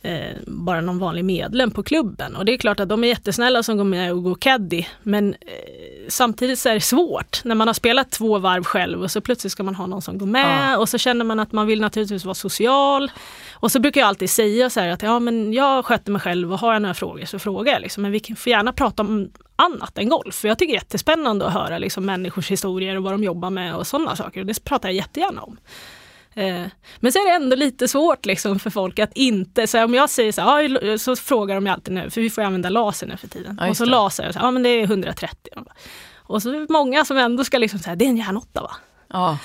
[0.02, 2.36] eh, bara någon vanlig medlem på klubben.
[2.36, 4.84] Och det är klart att de är jättesnälla som går med och går caddy.
[5.02, 5.38] Men eh,
[6.08, 9.52] samtidigt så är det svårt när man har spelat två varv själv och så plötsligt
[9.52, 10.78] ska man ha någon som går med ja.
[10.78, 13.10] och så känner man att man vill naturligtvis vara social.
[13.52, 16.52] Och så brukar jag alltid säga så här att ja men jag sköter mig själv
[16.52, 17.82] och har jag några frågor så frågar jag.
[17.82, 18.02] Liksom.
[18.02, 20.34] Men vi får gärna prata om annat än golf.
[20.34, 23.50] För jag tycker det är jättespännande att höra liksom, människors historier och vad de jobbar
[23.50, 24.40] med och sådana saker.
[24.40, 25.56] Och det pratar jag jättegärna om.
[26.34, 26.66] Eh,
[27.00, 30.10] men så är det ändå lite svårt liksom för folk att inte, så om jag
[30.10, 33.28] säger så här, så frågar de alltid nu, för vi får använda laser nu för
[33.28, 33.58] tiden.
[33.60, 35.52] Ja, och så laser jag, så, ja men det är 130.
[36.16, 38.70] Och så är det många som ändå ska liksom säga, det är en järnåtta va?
[39.08, 39.38] Ja.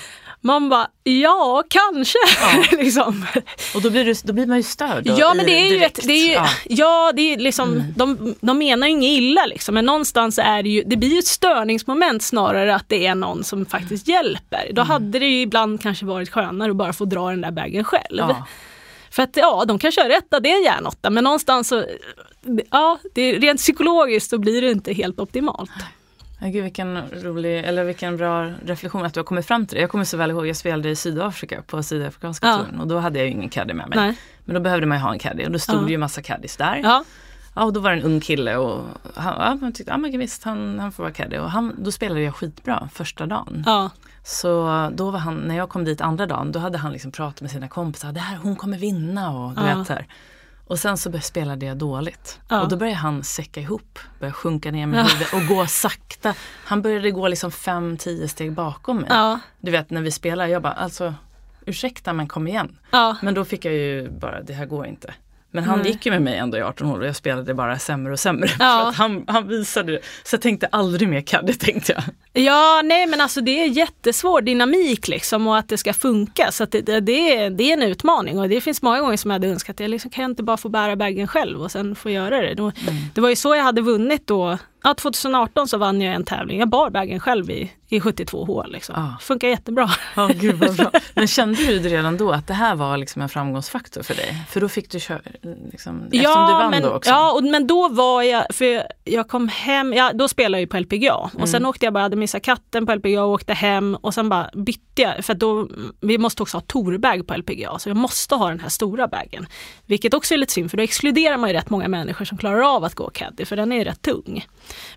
[0.46, 2.18] Man bara, ja kanske.
[2.40, 2.64] Ja.
[2.78, 3.26] liksom.
[3.74, 5.04] Och då blir, du, då blir man ju störd.
[5.04, 5.98] då Ja men i- det är ju direkt.
[5.98, 6.46] ett, det är ju, Ja.
[6.68, 7.12] ja.
[7.16, 7.92] det är liksom, Mm.
[7.96, 11.18] de, de menar ju inget illa liksom, men någonstans är det ju, det blir ju
[11.18, 14.62] ett störningsmoment snarare att det är någon som faktiskt hjälper.
[14.62, 14.74] Mm.
[14.74, 17.84] Då hade det ju ibland kanske varit skönare att bara få dra den där bagen
[17.84, 18.16] själv.
[18.18, 18.46] Ja.
[19.10, 21.84] För att ja, de kan köra rätt, det är en järnåtta, men någonstans så,
[22.70, 25.70] ja, det rent psykologiskt så blir det inte helt optimalt.
[26.40, 29.80] Ja, gud, vilken rolig, eller vilken bra reflektion att du har kommit fram till det.
[29.80, 32.56] Jag kommer så väl ihåg, jag spelade i Sydafrika på sydafrikanska Ja.
[32.56, 33.98] touren och då hade jag ju ingen caddy med mig.
[33.98, 34.16] Nej.
[34.44, 35.80] Men då behövde man ju ha en caddy och då stod Ja.
[35.80, 36.80] det ju massa caddies där.
[36.82, 37.04] Ja.
[37.54, 40.44] Ja, och då var det en ung kille och han, ja, tyckte, ja men visst
[40.44, 41.38] han, han får vara caddy.
[41.38, 43.62] Och han, då spelade jag skitbra första dagen.
[43.66, 43.90] ja,
[44.24, 47.40] Så då var han, när jag kom dit andra dagen, då hade han liksom pratat
[47.40, 48.12] med sina kompisar.
[48.12, 49.76] Det här, hon kommer vinna och du Ja.
[49.78, 50.06] vet så här.
[50.66, 52.40] Och sen så spelade jag dåligt.
[52.48, 52.60] Ja.
[52.62, 55.04] Och då började han säcka ihop, började sjunka ner med Ja.
[55.04, 56.34] huvudet och gå sakta.
[56.64, 59.06] Han började gå liksom fem, tio steg bakom mig.
[59.10, 61.14] ja, Du vet när vi spelar, jag bara alltså
[61.66, 62.78] ursäkta men kom igen.
[62.90, 63.16] ja.
[63.22, 65.14] Men då fick jag ju bara, det här går inte.
[65.56, 65.90] Men han Nej.
[65.90, 68.48] gick ju med mig ändå i 18 år och jag spelade bara sämre och sämre.
[68.58, 68.80] Ja.
[68.82, 70.00] För att han, han visade det.
[70.24, 72.02] Så jag tänkte aldrig mer caddy tänkte jag.
[72.44, 76.52] Ja, nej men alltså det är jättesvår dynamik liksom och att det ska funka.
[76.52, 79.16] Så att det, det, det, är, det är en utmaning och det finns många gånger
[79.16, 81.62] som jag hade önskat att jag liksom, kan jag inte bara få bära bagen själv
[81.62, 82.54] och sen få göra det.
[82.54, 82.72] Då,
[83.14, 84.58] Det var ju så jag hade vunnit då.
[84.86, 86.58] Ja, 2018 så vann jag en tävling.
[86.58, 88.72] Jag bar bagen själv i, i 72 hål.
[88.72, 88.94] Liksom.
[88.98, 89.16] Ja.
[89.20, 89.90] Funkar jättebra.
[90.16, 90.90] Ja, gud vad bra.
[91.14, 94.42] Men kände du redan då att det här var liksom en framgångsfaktor för dig?
[94.48, 95.20] För då fick du köra,
[95.72, 97.10] liksom, eftersom du vann men, då också.
[97.10, 100.60] Ja, och, men då var jag, för jag, jag kom hem, ja, då spelade jag
[100.60, 103.54] ju på LPGA och sen åkte jag bara, hade missat katten på LPGA och åkte
[103.54, 105.68] hem och sen bara bytte jag, för då,
[106.00, 109.46] vi måste också ha tourbag på LPGA så jag måste ha den här stora bagen.
[109.86, 112.76] Vilket också är lite synd för då exkluderar man ju rätt många människor som klarar
[112.76, 114.44] av att gå caddy för den är rätt tung.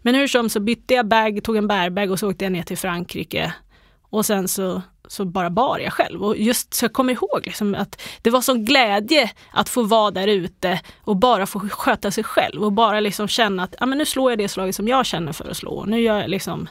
[0.02, 2.64] Men hur som så bytte jag bag, tog en bärbag och så åkte jag ner
[2.64, 3.54] till Frankrike
[4.10, 6.24] och sen så, så bara bar jag själv.
[6.24, 10.12] Och just så jag kommer ihåg liksom att det var sån glädje att få vara
[10.12, 13.98] där ute och bara få sköta sig själv och bara liksom känna att ah, men
[13.98, 15.86] nu slår jag det slaget som jag känner för att slå.
[15.86, 16.68] Nu gör jag liksom,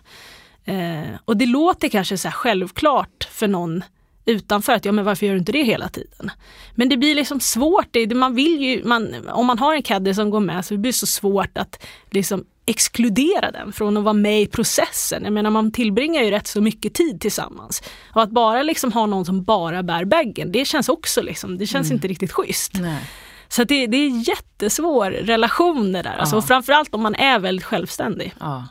[0.64, 3.84] eh, och det låter kanske så här självklart för någon
[4.24, 6.30] utanför att ja men varför gör du inte det hela tiden?
[6.74, 10.14] Men det blir liksom svårt, det, man vill ju, man, om man har en caddy
[10.14, 14.12] som går med så det blir så svårt att liksom exkludera den från att vara
[14.14, 15.24] med i processen.
[15.24, 17.82] Jag menar man tillbringar ju rätt så mycket tid tillsammans.
[18.12, 21.66] Och att bara liksom ha någon som bara bär baggen, det känns också liksom, det
[21.66, 22.72] känns inte riktigt schysst.
[22.74, 23.10] Nej.
[23.48, 26.16] Så det, det är jättesvår relation det där.
[26.16, 26.42] Alltså, Ja.
[26.42, 28.34] framförallt om man är väldigt självständig.
[28.40, 28.64] Ja.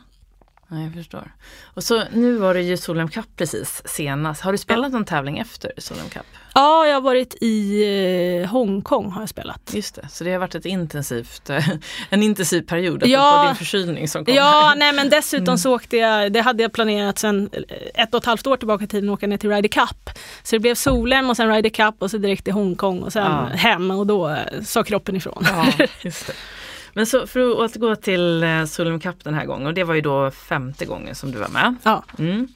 [0.70, 1.32] Ja, jag förstår.
[1.64, 4.40] Och så nu var det ju Solheim Cup precis senast.
[4.40, 6.22] Har du spelat någon tävling efter Solheim Cup?
[6.54, 7.82] Ja, jag har varit i
[8.42, 9.60] eh, Hongkong har jag spelat.
[9.74, 11.68] Just det, så det har varit ett intensivt, eh,
[12.10, 13.30] en intensiv period Ja.
[13.30, 14.76] apropå din förkylning som kom Ja, här.
[14.78, 17.50] nej men dessutom så åkte jag, det hade jag planerat sen
[17.94, 20.10] ett och ett halvt år tillbaka i tiden, åka ner till Ryder Cup.
[20.42, 23.22] Så det blev Solhem och sen Ryder Cup och så direkt till Hongkong och sen
[23.32, 23.44] Ja.
[23.56, 25.46] hem och då eh, sa kroppen ifrån.
[25.48, 26.32] Ja, just det.
[26.98, 29.94] Men så för att återgå till eh, Solheim Cup den här gången och det var
[29.94, 31.74] ju då femte gången som du var med.
[31.82, 32.04] Ja.
[32.18, 32.48] Mm.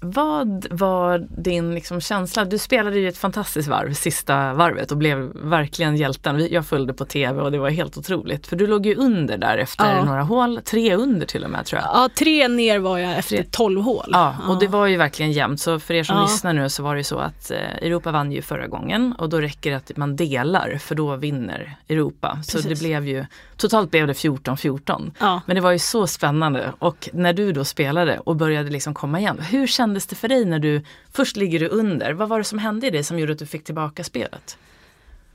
[0.00, 2.44] Vad var din liksom, känsla?
[2.44, 6.48] Du spelade ju ett fantastiskt varv, sista varvet och blev verkligen hjälten.
[6.50, 8.46] Jag följde på tv och det var helt otroligt.
[8.46, 10.04] För du låg ju under där efter Ja.
[10.04, 11.90] några hål, tre under till och med tror jag.
[11.94, 14.04] Ja, tre ner var jag efter 12 hål.
[14.12, 15.60] Ja, och det var ju verkligen jämnt.
[15.60, 16.22] Så för er som Ja.
[16.22, 17.56] lyssnar nu så var det ju så att eh,
[17.86, 21.76] Europa vann ju förra gången och då räcker det att man delar för då vinner
[21.88, 22.38] Europa.
[22.44, 22.78] Så Precis.
[22.78, 25.10] det blev ju, totalt blev det 14-14.
[25.20, 25.40] Ja.
[25.46, 29.20] Men det var ju så spännande och när du då spelade och började liksom komma
[29.20, 29.38] igen.
[29.50, 32.58] Hur kändes det för dig när du, först ligger du under, vad var det som
[32.58, 34.58] hände i dig som gjorde att du fick tillbaka spelet?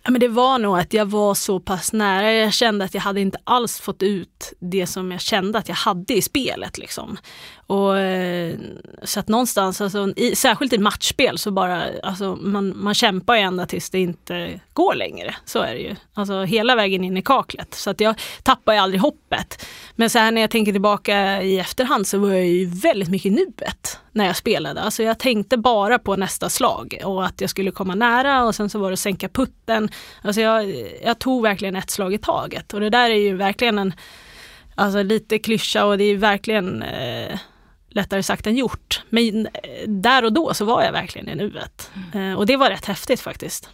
[0.03, 2.33] Ja, men det var nog att jag var så pass nära.
[2.33, 5.75] Jag kände att jag hade inte alls fått ut det som jag kände att jag
[5.75, 6.77] hade i spelet.
[6.77, 7.17] Liksom.
[7.67, 8.55] Och, eh,
[9.03, 13.41] så att någonstans, alltså, i, särskilt i matchspel, så bara, alltså, man, man kämpar ju
[13.41, 15.35] ända tills det inte går längre.
[15.45, 15.95] Så är det ju.
[16.13, 17.73] Alltså hela vägen in i kaklet.
[17.73, 19.65] Så att jag tappar ju aldrig hoppet.
[19.95, 23.25] Men så här när jag tänker tillbaka i efterhand så var jag ju väldigt mycket
[23.25, 24.81] i nuet när jag spelade.
[24.81, 28.69] Alltså jag tänkte bara på nästa slag och att jag skulle komma nära och sen
[28.69, 29.89] så var det att sänka putten.
[30.21, 33.79] Alltså jag, jag tog verkligen ett slag i taget och det där är ju verkligen
[33.79, 33.93] en
[34.75, 37.39] alltså lite klyscha och det är verkligen eh,
[37.93, 39.03] lättare sagt än gjort.
[39.09, 39.51] Men eh,
[39.87, 41.91] där och då så var jag verkligen i nuet.
[42.13, 43.69] Eh, och det var rätt häftigt faktiskt.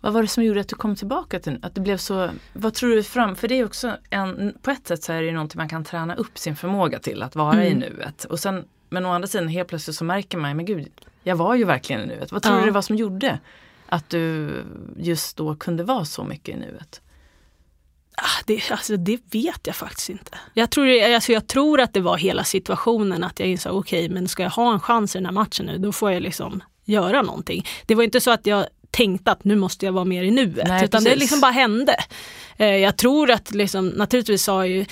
[0.00, 2.74] Vad var det som gjorde att du kom tillbaka till att det blev så, vad
[2.74, 5.32] tror du fram, för det är också en, på ett sätt så är det ju
[5.32, 7.66] någonting man kan träna upp sin förmåga till att vara mm.
[7.66, 8.24] i nuet.
[8.24, 10.88] Och sen, men å andra sidan helt plötsligt så märker man, men gud,
[11.22, 12.32] jag var ju verkligen i nuet.
[12.32, 12.60] Vad tror ja.
[12.60, 13.38] du det var som gjorde
[13.86, 14.50] att du
[14.96, 17.00] just då kunde vara så mycket i nuet?
[18.16, 20.38] Ah, det, alltså, det vet jag faktiskt inte.
[20.54, 24.14] Jag tror, alltså, jag tror att det var hela situationen att jag insåg, okej, okay,
[24.14, 26.62] men ska jag ha en chans i den här matchen nu, då får jag liksom
[26.84, 27.66] göra någonting.
[27.86, 30.68] Det var inte så att jag tänkte att nu måste jag vara mer i nuet,
[30.68, 31.12] Nej, utan precis.
[31.12, 31.96] det liksom bara hände.
[32.56, 34.84] Eh, jag tror att liksom, naturligtvis har ju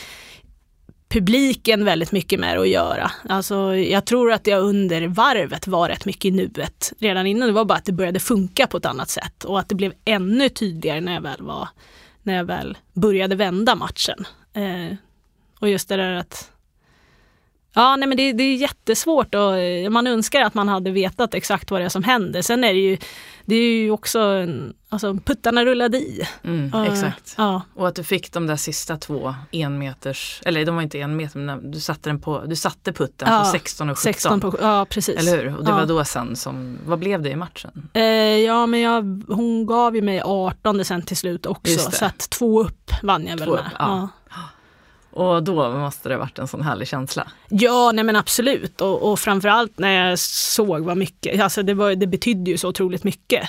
[1.09, 3.11] publiken väldigt mycket med det att göra.
[3.29, 7.49] Alltså, jag tror att jag under varvet var rätt mycket i nuet redan innan.
[7.49, 9.93] Det var bara att det började funka på ett annat sätt och att det blev
[10.05, 11.69] ännu tydligare när jag väl, var,
[12.23, 14.27] när jag väl började vända matchen.
[14.53, 14.97] Eh,
[15.61, 16.52] och just det där att
[17.75, 21.35] Ja, nej men det, det är jättesvårt och eh, man önskar att man hade vetat
[21.35, 22.43] exakt vad det är som händer.
[22.43, 22.99] Sen är det ju,
[23.45, 24.47] det är ju också,
[24.89, 26.29] alltså puttarna rullade i.
[26.45, 27.35] Mm, uh, exakt.
[27.39, 27.63] Ja.
[27.75, 31.39] Och att du fick de där sista två enmeters, eller de var inte en meter,
[31.39, 34.13] men du satte, den på, du satte putten ja, på 16 och 17.
[34.13, 35.17] 16 på, ja, precis.
[35.17, 35.57] Eller hur?
[35.57, 35.77] Och det ja.
[35.77, 37.89] var då sen som, vad blev det i matchen?
[37.93, 42.31] Eh, ja, men jag, hon gav ju mig 18 sen till slut också, så att
[42.31, 43.73] två upp vann jag två väl med.
[43.73, 44.09] Upp, ja.
[45.13, 47.27] Och då måste det varit en sån härlig känsla.
[47.49, 48.81] Ja, nej men absolut.
[48.81, 52.69] Och, och framförallt när jag såg vad mycket, alltså det, var, det betydde ju så
[52.69, 53.49] otroligt mycket.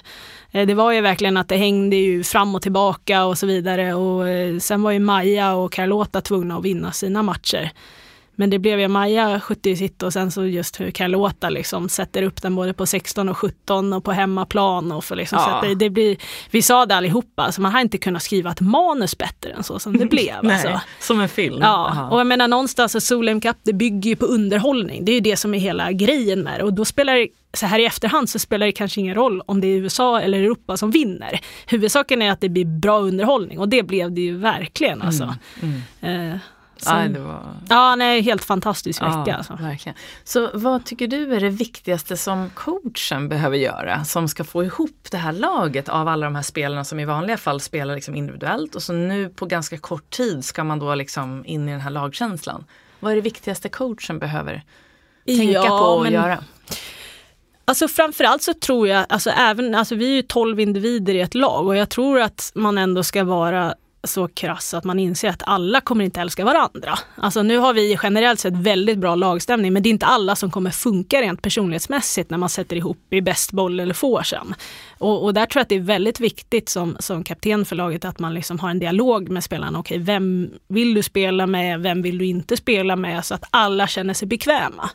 [0.52, 3.94] Eh, det var ju verkligen att det hängde ju fram och tillbaka och så vidare.
[3.94, 7.72] Och eh, sen var ju Maja och Carlota tvungna att vinna sina matcher.
[8.36, 12.24] Men det blev ju Maja 70 sitt och sen så just hur Carlota liksom sätter
[12.24, 14.92] upp den både på 16 och 17 och på hemmaplan.
[14.92, 15.62] Och för liksom ja.
[15.62, 16.18] sätta, det blir,
[16.52, 19.80] vi sa det allihopa, alltså man har inte kunnat skriva ett manus bättre än så
[19.80, 20.36] som det blev.
[20.44, 20.82] Nej, alltså.
[21.00, 21.58] Som en film.
[21.62, 22.10] Ja, Aha.
[22.10, 25.06] och jag menar någonstans, alltså, Solheim Cup det bygger ju på underhållning.
[25.06, 27.66] Det är ju det som är hela grejen med det och då spelar det så
[27.66, 30.78] här i efterhand så spelar det kanske ingen roll om det är USA eller Europa
[30.78, 31.40] som vinner.
[31.68, 35.02] Huvudsaken är att det blir bra underhållning och det blev det ju verkligen.
[35.02, 35.36] Alltså.
[35.62, 36.40] Mm, mm.
[36.84, 37.42] Så, Aj, det var...
[37.70, 39.24] Ja, nej, helt fantastisk vecka.
[39.28, 39.54] Ja, alltså.
[39.54, 39.96] verkligen.
[40.24, 45.08] Så vad tycker du är det viktigaste som coachen behöver göra som ska få ihop
[45.12, 48.76] det här laget av alla de här spelarna som i vanliga fall spelar liksom individuellt
[48.76, 51.92] och så nu på ganska kort tid ska man då liksom in i den här
[51.92, 52.66] lagkänslan.
[53.00, 54.64] Vad är det viktigaste coachen behöver
[55.26, 56.14] tänka ja, på och men...
[56.14, 56.44] göra?
[57.66, 61.36] Alltså framförallt så tror jag, alltså även, alltså vi är ju 12 individer i ett
[61.36, 65.44] lag och jag tror att man ändå ska vara så krass att man inser att
[65.46, 67.00] alla kommer inte älska varandra.
[67.16, 70.52] Alltså nu har vi generellt sett väldigt bra lagstämning men det är inte alla som
[70.52, 74.56] kommer funka rent personlighetsmässigt när man sätter ihop i bäst boll eller foursome.
[74.98, 78.06] Och, och där tror jag att det är väldigt viktigt som, som kapten för laget
[78.06, 79.80] att man liksom har en dialog med spelarna.
[79.80, 81.80] Okej, vem vill du spela med?
[81.82, 83.26] Vem vill du inte spela med?
[83.26, 84.90] Så att alla känner sig bekväma.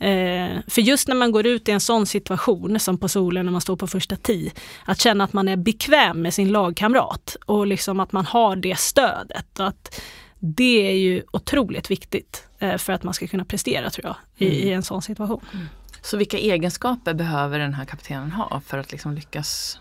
[0.00, 3.52] Eh, för just när man går ut i en sån situation som på solen när
[3.52, 4.50] man står på första tee,
[4.84, 8.78] att känna att man är bekväm med sin lagkamrat och liksom att man har det
[8.78, 9.60] stödet.
[9.60, 10.00] Att
[10.38, 14.56] det är ju otroligt viktigt eh, för att man ska kunna prestera tror jag i,
[14.56, 14.68] mm.
[14.68, 15.44] i en sån situation.
[15.52, 15.66] Mm.
[16.02, 19.80] Så vilka egenskaper behöver den här kaptenen ha för att liksom lyckas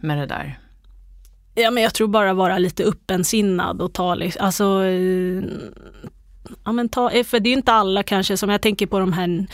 [0.00, 0.58] med det där?
[1.54, 5.42] Ja men jag tror bara vara lite öppensinnad och ta liksom, alltså eh,
[6.64, 9.12] ja, men ta, eh, för det är inte alla kanske som jag tänker på de
[9.12, 9.46] här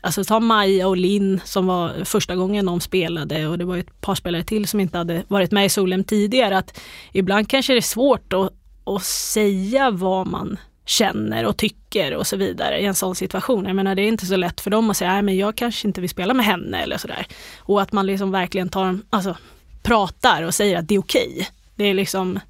[0.00, 4.00] Alltså ta Maja och Linn som var första gången de spelade och det var ett
[4.00, 6.58] par spelare till som inte hade varit med i Solem tidigare.
[6.58, 6.80] Att
[7.12, 8.52] ibland kanske det är svårt att,
[8.84, 10.56] att säga vad man
[10.86, 13.64] känner och tycker och så vidare i en sån situation.
[13.64, 15.88] Jag menar det är inte så lätt för dem att säga, nej men jag kanske
[15.88, 17.26] inte vill spela med henne eller sådär.
[17.58, 19.36] Och att man liksom verkligen tar, alltså
[19.82, 21.32] pratar och säger att det är okej.
[21.32, 21.46] Okay.
[21.74, 22.40] Det är liksom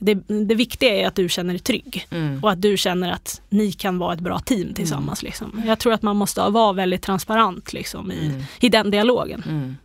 [0.00, 2.40] det, det viktiga är att du känner dig trygg mm.
[2.42, 5.22] och att du känner att ni kan vara ett bra team tillsammans.
[5.22, 5.28] Mm.
[5.28, 5.62] Liksom.
[5.66, 8.42] Jag tror att man måste vara väldigt transparent liksom, i, mm.
[8.60, 9.44] i den dialogen.
[9.48, 9.76] Mm.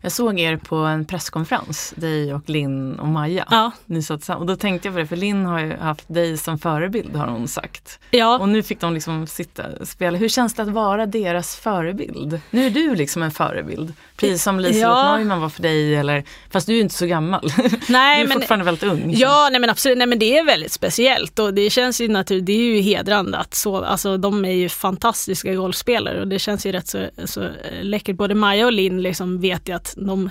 [0.00, 3.46] Jag såg er på en presskonferens, dig och Linn och Maja.
[3.50, 3.70] Ja.
[3.86, 6.58] Ni satt och då tänkte jag på det, för Linn har ju haft dig som
[6.58, 8.00] förebild har hon sagt.
[8.10, 8.38] Ja.
[8.38, 10.18] Och nu fick de liksom sitta spela.
[10.18, 12.40] Hur känns det att vara deras förebild?
[12.50, 13.92] Nu är du liksom en förebild.
[14.22, 15.16] Precis som Liselott ja.
[15.16, 17.52] Neumann var för dig, eller, fast du är inte så gammal.
[17.88, 19.14] Nej, du är men, fortfarande väldigt ung.
[19.16, 22.46] Ja, nej men absolut, nej men det är väldigt speciellt och det känns ju naturligt,
[22.46, 26.66] det är ju hedrande att så, alltså de är ju fantastiska golfspelare och det känns
[26.66, 27.48] ju rätt så, så
[27.82, 28.16] läckert.
[28.16, 30.30] Både Maja och Linn liksom vet jag att de,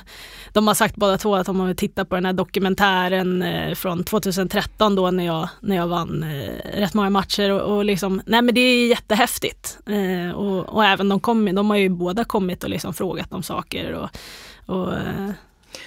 [0.54, 4.04] de har sagt båda två att de har tittat på den här dokumentären eh, från
[4.04, 8.42] 2013 då när jag, när jag vann eh, rätt många matcher och, och liksom, nej
[8.42, 9.78] men det är jättehäftigt.
[9.86, 13.44] Eh, och, och även de, kom, de har ju båda kommit och liksom frågat om
[13.44, 14.10] saker och,
[14.66, 14.94] och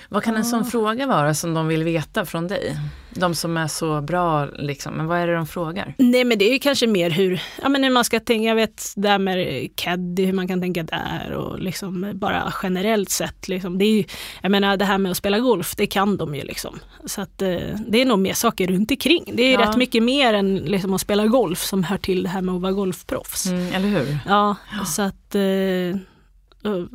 [0.08, 2.76] Vad kan en sån fråga vara som de vill veta från dig?
[3.16, 4.94] De som är så bra, liksom.
[4.94, 5.94] men vad är det de frågar?
[5.98, 8.54] Nej men det är ju kanske mer hur, ja, men hur man ska tänka, jag
[8.54, 13.48] vet det här med caddy, hur man kan tänka där och liksom bara generellt sett.
[13.48, 13.78] Liksom.
[13.78, 14.04] Det är ju,
[14.42, 16.78] jag menar det här med att spela golf, det kan de ju liksom.
[17.04, 17.48] Så att eh,
[17.88, 19.24] det är nog mer saker runt omkring.
[19.34, 19.60] Det är Ja.
[19.68, 22.60] rätt mycket mer än liksom, att spela golf som hör till det här med att
[22.62, 23.46] vara golfproffs.
[23.46, 24.18] Mm, eller hur?
[24.28, 26.00] Ja, så att eh,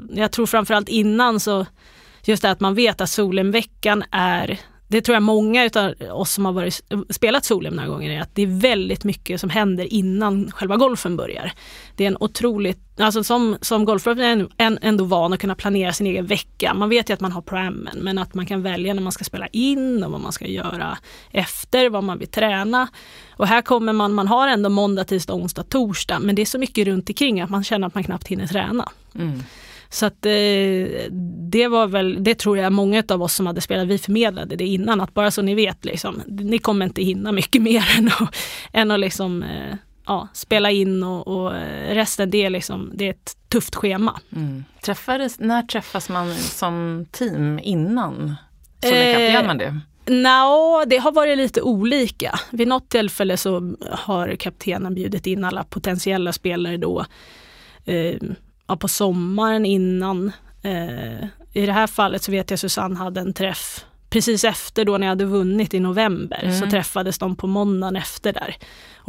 [0.09, 1.65] jag tror framförallt innan så
[2.24, 4.59] just det att man vet att Solheimveckan är
[4.92, 8.36] det tror jag många utav oss som har varit, spelat Solheim några gånger är att
[8.36, 11.52] det är väldigt mycket som händer innan själva golfen börjar.
[11.96, 15.56] Det är en otroligt, alltså som, som golfare är man en, ändå van att kunna
[15.56, 16.74] planera sin egen vecka.
[16.74, 19.24] Man vet ju att man har programmen men att man kan välja när man ska
[19.24, 20.98] spela in och vad man ska göra
[21.32, 22.88] efter, vad man vill träna.
[23.32, 26.60] Och här kommer man, man har ändå måndag, tisdag, onsdag, torsdag men det är så
[26.60, 28.90] mycket runt omkring att man känner att man knappt hinner träna.
[29.16, 29.44] Mm.
[29.90, 30.32] Så att eh,
[31.52, 34.66] det var väl, det tror jag många av oss som hade spelat, vi förmedlade det
[34.66, 38.36] innan, att bara så ni vet, liksom, ni kommer inte hinna mycket mer än att,
[38.74, 39.76] än att liksom, eh,
[40.06, 44.20] ja, spela in och, och eh, resten det är, liksom, det är ett tufft schema.
[44.36, 44.64] Mm.
[44.82, 48.36] Träffades, när träffas man som team innan?
[48.82, 48.94] Cup?
[48.94, 49.80] Eh, Gör man det?
[50.06, 52.40] Nå, det har varit lite olika.
[52.52, 57.06] Vid något tillfälle så har kaptenen bjudit in alla potentiella spelare då
[57.86, 58.16] eh,
[58.70, 60.32] ja, på sommaren innan.
[60.61, 64.97] Eh, I det här fallet så vet jag Susanne hade en träff precis efter då
[64.97, 66.59] när jag hade vunnit i november Mm.
[66.59, 68.55] så träffades de på måndagen efter där.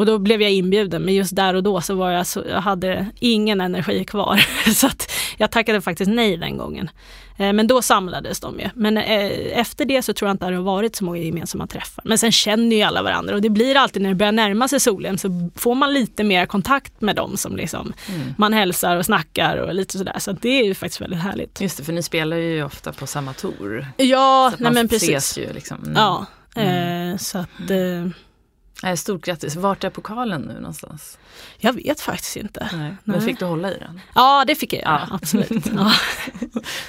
[0.01, 2.61] Och då blev jag inbjuden men just där och då så var jag så, jag
[2.61, 4.45] hade ingen energi kvar.
[4.75, 6.91] så att jag tackade faktiskt nej den gången.
[7.39, 8.69] Eh, Men då samlades de ju.
[8.75, 11.67] Men eh, efter det så tror jag inte att det har varit så många gemensamma
[11.67, 12.03] träffar.
[12.07, 14.81] Men sen känner ju alla varandra och det blir alltid när det börjar närma sig
[14.81, 18.35] solen så får man lite mer kontakt med dem som liksom Mm.
[18.39, 20.17] man hälsar och snackar och lite sådär.
[20.19, 21.61] Så det är ju faktiskt väldigt härligt.
[21.61, 23.87] Just det, för ni spelar ju ofta på samma tour.
[23.97, 25.39] Ja, nej men ses precis.
[25.39, 25.77] ju liksom.
[25.83, 25.93] Mm.
[25.97, 27.11] Ja, Mm.
[27.13, 28.11] eh, så att eh,
[28.85, 29.57] Eh, Stort grattis.
[29.57, 31.19] Vart är pokalen nu någonstans?
[31.59, 32.69] jag vet faktiskt inte.
[32.73, 32.97] Nej.
[33.05, 33.27] Men Nej.
[33.27, 34.01] fick du hålla i den?
[34.15, 35.01] Ja, det fick jag Ja.
[35.11, 35.67] absolut.
[35.77, 35.93] Ja.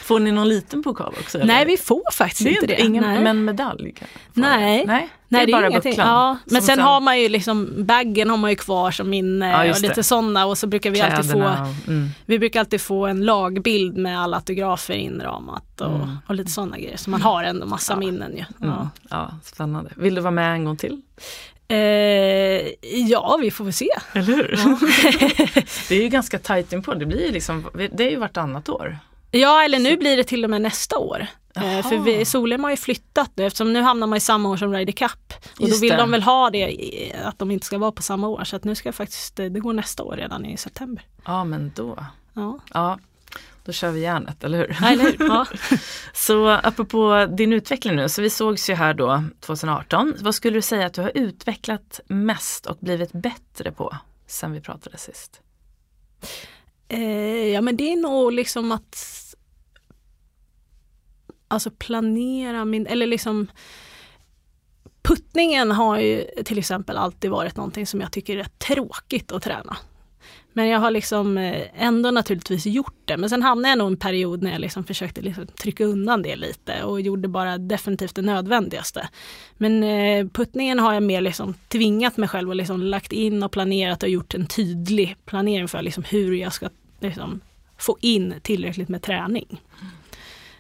[0.04, 1.38] Får ni någon liten pokal också?
[1.38, 1.48] eller?
[1.48, 2.82] Nej, vi får faktiskt det är inte det.
[2.82, 3.24] Ingen, nej.
[3.24, 3.94] Men medalj?
[4.34, 4.86] Nej.
[4.88, 5.92] Nej, Nej, det är bara ingenting.
[5.92, 6.08] bucklan.
[6.08, 9.50] Ja, men Som sen, har man ju liksom, baggen har man ju kvar som minne
[9.66, 10.04] Ja, och lite det.
[10.04, 12.10] sådana och så brukar vi alltid få, kläderna och- Mm.
[12.26, 16.18] vi brukar alltid få en lagbild med alla autografer inramat och, Mm.
[16.28, 16.98] och lite sådana grejer.
[16.98, 17.98] Så man har ändå massa Ja.
[18.00, 18.46] minnen ju.
[18.62, 18.76] Mm.
[18.76, 18.90] Ja.
[19.10, 19.90] Ja, spännande.
[19.96, 21.02] Vill du vara med en gång till?
[21.72, 22.68] Eh,
[23.08, 23.90] ja, vi får väl se.
[24.14, 24.48] Eller hur?
[25.90, 26.94] det är ju ganska tajt inpå.
[26.94, 28.98] Det blir liksom, det är ju vartannat år.
[29.32, 31.28] Ja, eller nu blir det till och med nästa år.
[31.56, 31.84] Eh, Jaha.
[31.84, 34.74] för vi, Solheim har ju flyttat nu eftersom nu hamnar man i samma år som
[34.74, 35.34] Ryder Cup.
[35.60, 35.98] Och Just då vill det.
[35.98, 38.44] de väl ha det, att de inte ska vara på samma år.
[38.44, 41.04] Så att nu ska jag faktiskt, det går nästa år redan i september.
[41.26, 42.06] Ja, men då.
[42.34, 43.00] Ja, Ja,
[43.66, 44.78] då kör vi järnet, eller hur?
[44.82, 45.16] Ja, eller hur?
[45.20, 45.46] Ja.
[46.14, 50.16] Så apropå din utveckling nu, så vi sågs ju här då 2018.
[50.20, 53.98] Vad skulle du säga att du har utvecklat mest och blivit bättre på
[54.28, 55.42] sen vi pratade sist?
[56.88, 59.18] Eh, ja men det är nog liksom att
[61.48, 63.48] alltså planera min, eller liksom
[65.02, 69.78] puttningen har ju till exempel alltid varit någonting som jag tycker är tråkigt att träna.
[70.54, 73.18] Men jag har liksom eh, ändå naturligtvis gjort det.
[73.18, 76.22] Men sen hamnade jag nog i en period när jag liksom försökte liksom trycka undan
[76.22, 79.10] det lite och gjorde bara definitivt det nödvändigaste.
[79.58, 83.52] Men eh, puttningen har jag mer liksom tvingat mig själv och liksom lagt in och
[83.52, 87.42] planerat och gjort en tydlig planering för liksom hur jag ska liksom
[87.78, 89.62] få in tillräckligt med träning.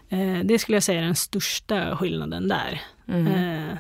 [0.09, 2.81] Eh, det skulle jag säga är den största skillnaden där.
[3.07, 3.27] Mm.
[3.27, 3.77] Eh,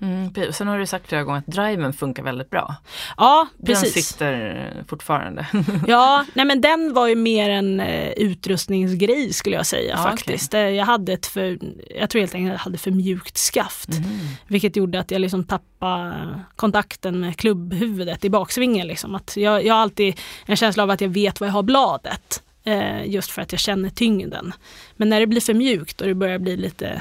[0.00, 0.56] Mm, precis.
[0.56, 2.74] Sen har du sagt flera gånger att driven funkar väldigt bra.
[3.16, 4.06] ja, Den precis.
[4.06, 5.46] sitter fortfarande.
[5.86, 10.54] Ja, nej men den var ju mer en eh, utrustningsgrej skulle jag säga Ja, faktiskt.
[10.54, 11.58] Eh, Jag hade ett för,
[12.00, 13.88] jag tror helt enkelt jag hade för mjukt skaft.
[13.88, 14.10] Mm.
[14.46, 18.86] Vilket gjorde att jag liksom tappade kontakten med klubbhuvudet i baksvingen.
[18.86, 19.14] Liksom.
[19.14, 22.42] Att jag, jag har alltid en känsla av att jag vet var jag har bladet.
[22.64, 24.52] Eh, just för att jag känner tyngden.
[24.96, 27.00] Men när det blir för mjukt och det börjar bli lite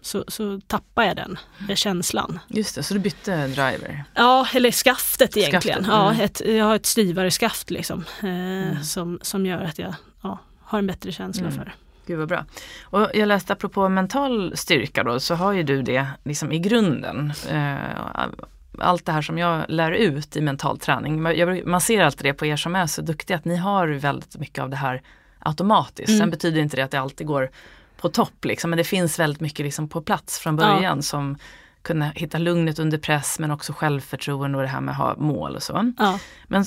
[0.00, 1.38] så, så tappar jag den
[1.68, 2.38] eh, känslan.
[2.48, 4.04] Just det, så du bytte driver.
[4.14, 5.84] Ja, eller skaftet egentligen.
[5.84, 6.24] Skaftet, Ja, mm.
[6.24, 10.78] ett, jag har ett styvare skaft liksom, eh, som, som gör att jag ja, har
[10.78, 11.58] en bättre känsla Mm.
[11.58, 11.72] för det.
[12.06, 12.44] Gud vad bra.
[12.82, 17.32] Och jag läste apropå mental styrka då, så har ju du det liksom i grunden.
[17.50, 17.76] Eh,
[18.78, 21.22] allt det här som jag lär ut i mental träning.
[21.70, 24.62] Man ser alltid det på er som är så duktiga, att ni har väldigt mycket
[24.62, 25.02] av det här
[25.38, 26.08] automatiskt.
[26.08, 26.18] Mm.
[26.18, 27.50] Sen betyder inte det att det alltid går
[28.02, 30.74] på topp liksom, men det finns väldigt mycket liksom på plats från Ja.
[30.74, 31.36] början som
[31.82, 35.56] kunna hitta lugnet under press men också självförtroende och det här med att ha mål
[35.56, 35.92] och så.
[35.98, 36.18] Ja.
[36.46, 36.64] Men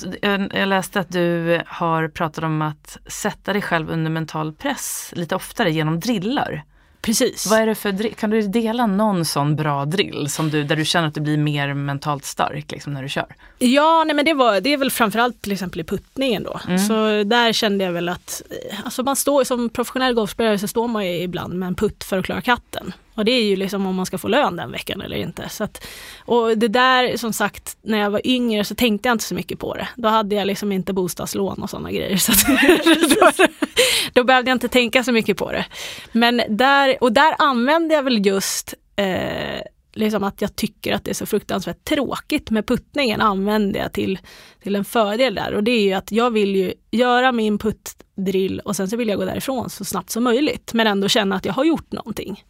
[0.54, 5.34] jag läste att du har pratat om att sätta dig själv under mental press lite
[5.36, 6.64] oftare genom drillar.
[7.00, 7.46] Precis.
[7.46, 10.84] Vad är det för Kan du dela någon sån bra drill som du, där du
[10.84, 13.26] känner att du blir mer mentalt stark liksom, när du kör?
[13.58, 16.60] Ja, nej men det, var, det är väl framförallt till exempel i puttningen då.
[16.66, 16.78] Mm.
[16.78, 16.94] Så
[17.24, 21.06] där kände jag väl att, eh, alltså man står som professionell golfspelare så står man
[21.06, 22.92] ju ibland med en putt för att klara katten.
[23.16, 25.48] Och det är ju liksom om man ska få lön den veckan eller inte.
[25.48, 25.86] Så att,
[26.24, 29.58] och det där som sagt, när jag var yngre så tänkte jag inte så mycket
[29.58, 29.88] på det.
[29.96, 32.16] Då hade jag liksom inte bostadslån och sådana grejer.
[32.16, 33.30] Så då,
[34.12, 35.64] då behövde jag inte tänka så mycket på det.
[36.12, 39.60] Men där, och där använde jag väl just eh,
[39.96, 44.18] liksom att jag tycker att det är så fruktansvärt tråkigt med puttningen använder jag till,
[44.62, 48.60] till en fördel där och det är ju att jag vill ju göra min puttdrill
[48.60, 51.44] och sen så vill jag gå därifrån så snabbt som möjligt men ändå känna att
[51.44, 52.44] jag har gjort någonting.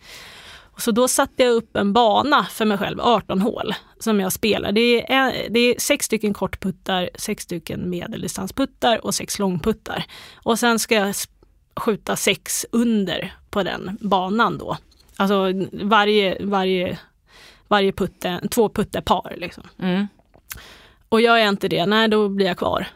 [0.76, 4.72] Så då satte jag upp en bana för mig själv, 18 hål, som jag spelar.
[4.72, 10.04] Det är, en, det är sex stycken kortputtar, sex stycken medeldistansputtar och sex långputtar.
[10.34, 11.14] Och sen ska jag
[11.76, 14.76] skjuta sex under på den banan då.
[15.16, 16.98] Alltså varje, varje,
[17.68, 19.64] varje putte, två putter par liksom.
[19.78, 20.08] Mm.
[21.08, 22.86] Och gör jag inte det, nej då blir jag kvar.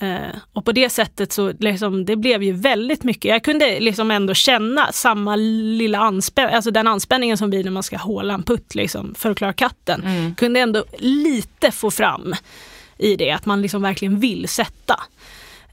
[0.00, 3.24] Eh, och på det sättet så liksom, det blev ju väldigt mycket.
[3.24, 7.82] Jag kunde liksom ändå känna samma lilla anspänning, alltså den anspänningen som blir när man
[7.82, 10.02] ska håla en putt liksom, för att klara katten.
[10.04, 10.34] Mm.
[10.34, 12.34] Kunde ändå lite få fram
[12.98, 15.00] i det, att man liksom verkligen vill sätta.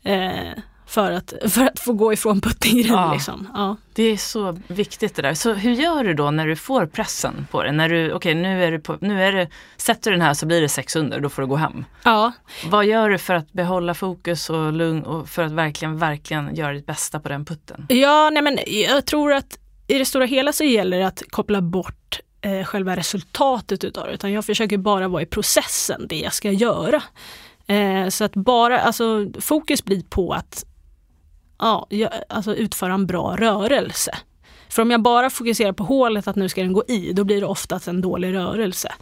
[0.03, 0.51] Eh,
[0.87, 2.93] för att, för att få gå ifrån puttinggreen.
[2.93, 3.47] Ja, liksom.
[3.53, 3.77] ja.
[3.93, 5.33] Det är så viktigt det där.
[5.33, 7.71] Så hur gör du då när du får pressen på det?
[7.71, 10.33] När du, okej okay, nu är det, på, nu är det, sätter du den här
[10.33, 11.85] så blir det sex under, då får du gå hem.
[12.03, 12.31] Ja.
[12.69, 16.73] Vad gör du för att behålla fokus och lugn och för att verkligen, verkligen göra
[16.73, 17.85] ditt bästa på den putten?
[17.89, 21.61] Ja, nej men jag tror att i det stora hela så gäller det att koppla
[21.61, 26.33] bort eh, själva resultatet utav det, utan jag försöker bara vara i processen, det jag
[26.33, 27.03] ska göra.
[27.67, 30.65] Eh, så att bara, alltså fokus blir på att
[31.57, 31.87] ja,
[32.29, 34.17] alltså utföra en bra rörelse.
[34.69, 37.41] För om jag bara fokuserar på hålet, att nu ska den gå i, då blir
[37.41, 38.93] det oftast en dålig rörelse.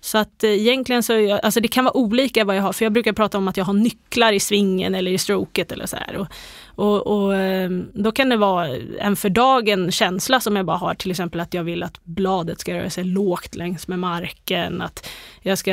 [0.00, 2.84] Så att eh, egentligen så, jag, alltså det kan vara olika vad jag har, för
[2.84, 5.96] jag brukar prata om att jag har nycklar i svingen eller i stroket eller så
[5.96, 6.16] här.
[6.16, 6.26] Och,
[6.74, 8.68] och, och, eh, då kan det vara
[9.00, 12.60] en för dagen känsla som jag bara har, till exempel att jag vill att bladet
[12.60, 15.08] ska röra sig lågt längs med marken, att
[15.42, 15.72] jag ska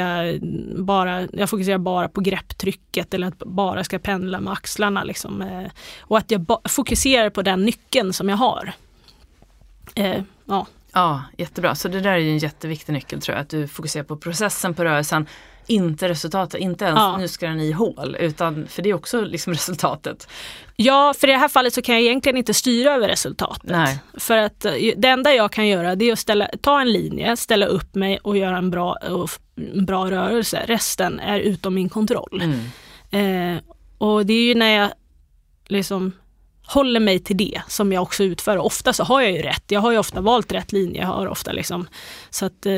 [0.76, 5.42] bara, jag fokuserar bara på grepptrycket eller att bara ska pendla med axlarna liksom.
[5.42, 8.74] Eh, och att jag fokuserar på den nyckeln som jag har.
[9.96, 10.68] Eh, ja.
[10.94, 11.76] Ja, jättebra.
[11.76, 14.74] Så det där är ju en jätteviktig nyckel tror jag, att du fokuserar på processen
[14.74, 15.28] på rörelsen
[15.72, 17.18] inte resultatet, inte ens ja.
[17.18, 20.28] nu ska den i hål, utan för det är också liksom resultatet.
[20.76, 23.70] Ja, för i det här fallet så kan jag egentligen inte styra över resultatet.
[23.70, 24.00] Nej.
[24.14, 27.38] För att eh, det enda jag kan göra det är att ställa, ta en linje,
[27.38, 28.98] ställa upp mig och göra en bra,
[29.74, 30.64] en bra rörelse.
[30.68, 32.42] Resten är utom min kontroll.
[32.44, 33.56] Mm.
[33.56, 33.62] Eh,
[33.98, 34.92] och det är ju när jag
[35.68, 36.12] liksom
[36.68, 38.58] håller mig till det som jag också utför.
[38.58, 39.64] ofta så har jag ju rätt.
[39.68, 41.02] Jag har ju ofta valt rätt linje.
[41.02, 41.88] Jag har ofta liksom,
[42.30, 42.74] så att eh,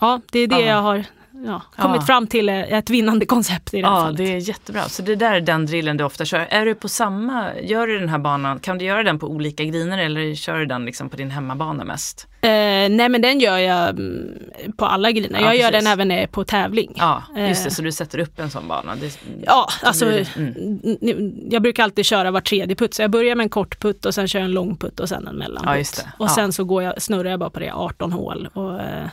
[0.00, 0.66] ja, det är det ja.
[0.66, 1.04] jag har
[1.46, 2.06] ja, kommit ja.
[2.06, 4.20] fram till ett vinnande koncept i det här ja, fallet.
[4.20, 4.88] Ja, det är jättebra.
[4.88, 6.46] Så det där är den drillen du ofta kör.
[6.50, 9.64] Är du på samma, gör du den här banan, kan du göra den på olika
[9.64, 12.26] griner eller kör du den liksom på din hemmabana mest?
[12.40, 14.38] Eh, nej men den gör jag mm,
[14.76, 15.40] på alla griner.
[15.40, 15.62] Ja, jag precis.
[15.62, 16.92] gör den även på tävling.
[16.96, 17.72] Ja, just det, eh.
[17.72, 18.96] så du sätter upp en sån bana?
[18.96, 21.48] Det, ja, alltså mm.
[21.50, 22.94] jag brukar alltid köra var tredje putt.
[22.94, 25.08] Så jag börjar med en kort putt och sen kör jag en lång putt och
[25.08, 26.04] sen en mellanputt.
[26.04, 28.48] Ja, och sen så går jag, snurrar jag bara på det 18 hål.
[28.52, 29.08] Och, eh,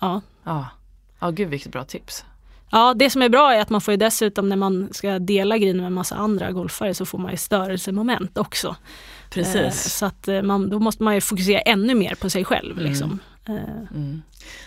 [0.00, 0.20] ja.
[1.24, 1.30] Ja.
[1.30, 2.24] Gud vilket bra tips.
[2.70, 5.58] Ja, det som är bra är att man får ju dessutom när man ska dela
[5.58, 8.76] green med en massa andra golfare så får man ju störelsemoment också.
[9.30, 9.56] Precis.
[9.56, 12.78] Eh, så att eh, man, då måste man ju fokusera ännu mer på sig själv.
[12.78, 13.18] Liksom.
[13.46, 13.58] Mm.
[13.58, 13.96] Eh.
[13.96, 14.22] Mm.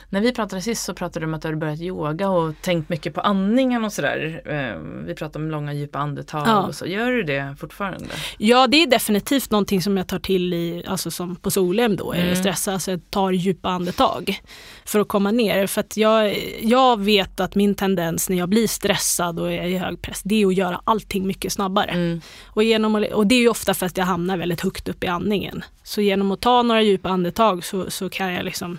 [0.10, 2.90] När vi pratade sist så pratade du om att du hade börjat yoga och tänkt
[2.90, 4.42] mycket på andningen och sådär.
[4.46, 6.68] Eh, vi pratade om långa djupa andetag ja.
[6.68, 6.86] och så.
[6.86, 8.10] Gör du det fortfarande?
[8.38, 12.14] Ja det är definitivt någonting som jag tar till i, alltså som på solem då,
[12.14, 12.30] mm.
[12.30, 14.42] är stressad, alltså jag tar djupa andetag
[14.86, 15.68] för att komma ner.
[15.68, 19.78] För att jag, jag vet att min tendens när jag blir stressad och är i
[19.78, 21.92] hög press, det är att göra allting mycket snabbare.
[21.92, 22.22] Mm.
[22.46, 25.08] Och, genom, och det är ju ofta för att jag hamnar väldigt högt upp i
[25.08, 25.64] andningen.
[25.84, 28.78] Så genom att ta några djupa andetag så, så kan jag liksom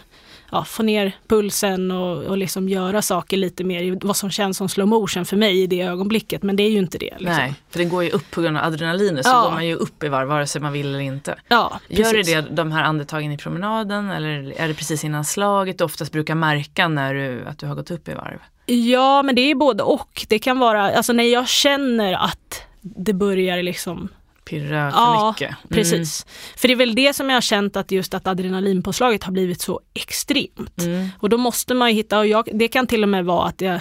[0.50, 4.56] ja, få ner pulsen och, och liksom göra saker lite mer i vad som känns
[4.56, 6.42] som slow motion för mig i det ögonblicket.
[6.42, 7.14] Men det är ju inte det.
[7.18, 7.36] Liksom.
[7.36, 9.42] Nej, för det går ju upp på grund av adrenalinet så ja.
[9.42, 11.38] går man ju upp i varv vare sig man vill eller inte.
[11.48, 15.78] Ja, Gör du det de här andetagen i promenaden eller är det precis innan slaget
[15.78, 18.38] du oftast brukar märka när du, att du har gått upp i varv?
[18.66, 20.26] Ja men det är både och.
[20.28, 24.08] Det kan vara, alltså när jag känner att det börjar liksom
[24.48, 25.48] pirra för Ja, mycket.
[25.48, 25.68] Mm.
[25.68, 26.26] precis.
[26.56, 29.60] För det är väl det som jag har känt att just att adrenalinpåslaget har blivit
[29.60, 30.82] så extremt.
[30.82, 31.08] Mm.
[31.18, 33.60] Och då måste man ju hitta, och jag, det kan till och med vara att
[33.60, 33.80] jag,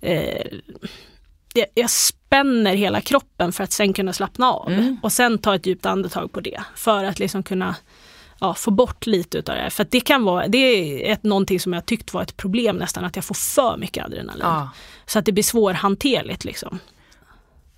[0.00, 0.46] eh,
[1.54, 4.72] jag, jag spänner hela kroppen för att sen kunna slappna av.
[4.72, 4.96] Mm.
[5.02, 6.60] Och sen ta ett djupt andetag på det.
[6.74, 7.76] För att liksom kunna
[8.40, 9.70] ja, få bort lite utav det här.
[9.70, 13.04] För det kan vara, det är ett, någonting som jag tyckt var ett problem nästan,
[13.04, 14.42] att jag får för mycket adrenalin.
[14.42, 14.70] Ja.
[15.06, 16.78] Så att det blir svårhanterligt liksom.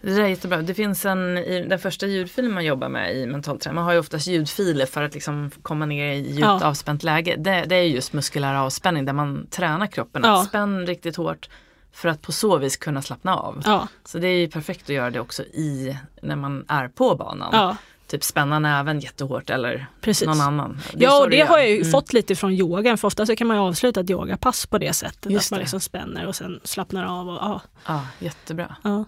[0.07, 0.63] Det där är jättebra.
[0.63, 3.93] Det finns en, i den första ljudfilen man jobbar med i mental träning, man har
[3.93, 6.65] ju oftast ljudfiler för att liksom komma ner i djupt Ja.
[6.65, 7.37] avspänt läge.
[7.39, 10.41] Det, det är just muskulär avspänning där man tränar kroppen Ja.
[10.41, 11.49] att spänn riktigt hårt
[11.93, 13.63] för att på så vis kunna slappna av.
[13.65, 17.15] Ja, Så det är ju perfekt att göra det också i när man är på
[17.17, 17.49] banan.
[17.53, 17.77] ja.
[18.07, 20.27] Typ spänna näven jättehårt eller Precis.
[20.27, 20.81] någon annan.
[20.95, 21.91] Det Ja, och det har jag ju Mm.
[21.91, 24.93] fått lite från yogan, för ofta så kan man ju avsluta ett yogapass på det
[24.93, 25.33] sättet.
[25.33, 27.29] Just att man liksom spänner och sen slappnar av.
[27.29, 28.77] Och, ja, Ja, jättebra.
[28.83, 29.05] ja.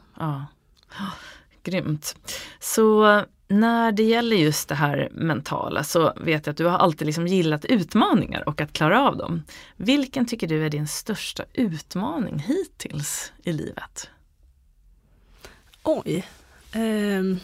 [1.62, 2.16] Grymt.
[2.60, 7.06] Så när det gäller just det här mentala så vet jag att du har alltid
[7.06, 9.42] liksom gillat utmaningar och att klara av dem.
[9.76, 14.10] Vilken tycker du är din största utmaning hittills i livet?
[15.82, 16.26] Oj.
[16.74, 17.40] Um.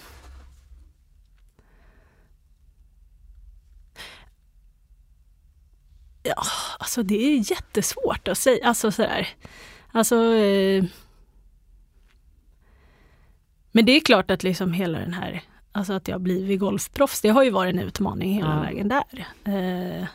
[6.23, 6.45] Ja,
[6.79, 8.69] alltså det är jättesvårt att säga.
[8.69, 9.29] Alltså sådär.
[9.93, 10.35] Alltså.
[10.35, 10.85] Eh.
[13.77, 17.29] Men det är klart att liksom hela den här, alltså att jag blivit golfproffs, det
[17.29, 18.61] har ju varit en utmaning hela Ja.
[18.61, 19.27] vägen där.
[19.45, 20.07] Eh.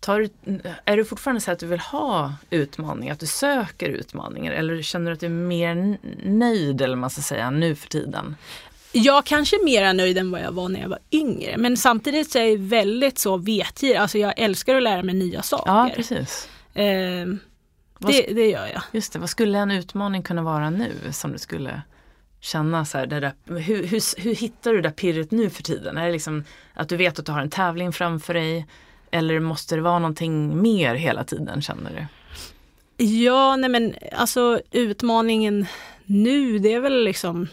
[0.00, 4.52] Tar, du- är du fortfarande så att du vill ha utmaningar, att du söker utmaningar
[4.52, 8.36] eller känner du att du är mer nöjd eller man ska säga nu för tiden?
[8.92, 11.54] Jag kanske är mer nöjd än vad jag var när jag var yngre.
[11.58, 13.96] Men samtidigt så är jag väldigt så vetgirig.
[13.96, 15.72] Alltså jag älskar att lära mig nya saker.
[15.72, 16.48] Ja, precis.
[16.74, 17.26] Eh,
[17.98, 18.82] det, det gör jag.
[18.92, 21.82] Just det, vad skulle en utmaning kunna vara nu som du skulle
[22.40, 25.62] känna så här, det där, hur, hur, hur hittar du det där pirret nu för
[25.62, 25.96] tiden?
[25.96, 26.44] Är det liksom
[26.74, 28.66] att du vet att du har en tävling framför dig?
[29.10, 31.90] Eller måste det vara någonting mer hela tiden känner
[32.96, 33.04] du?
[33.04, 35.66] Ja, nej men alltså utmaningen
[36.04, 37.48] nu det är väl liksom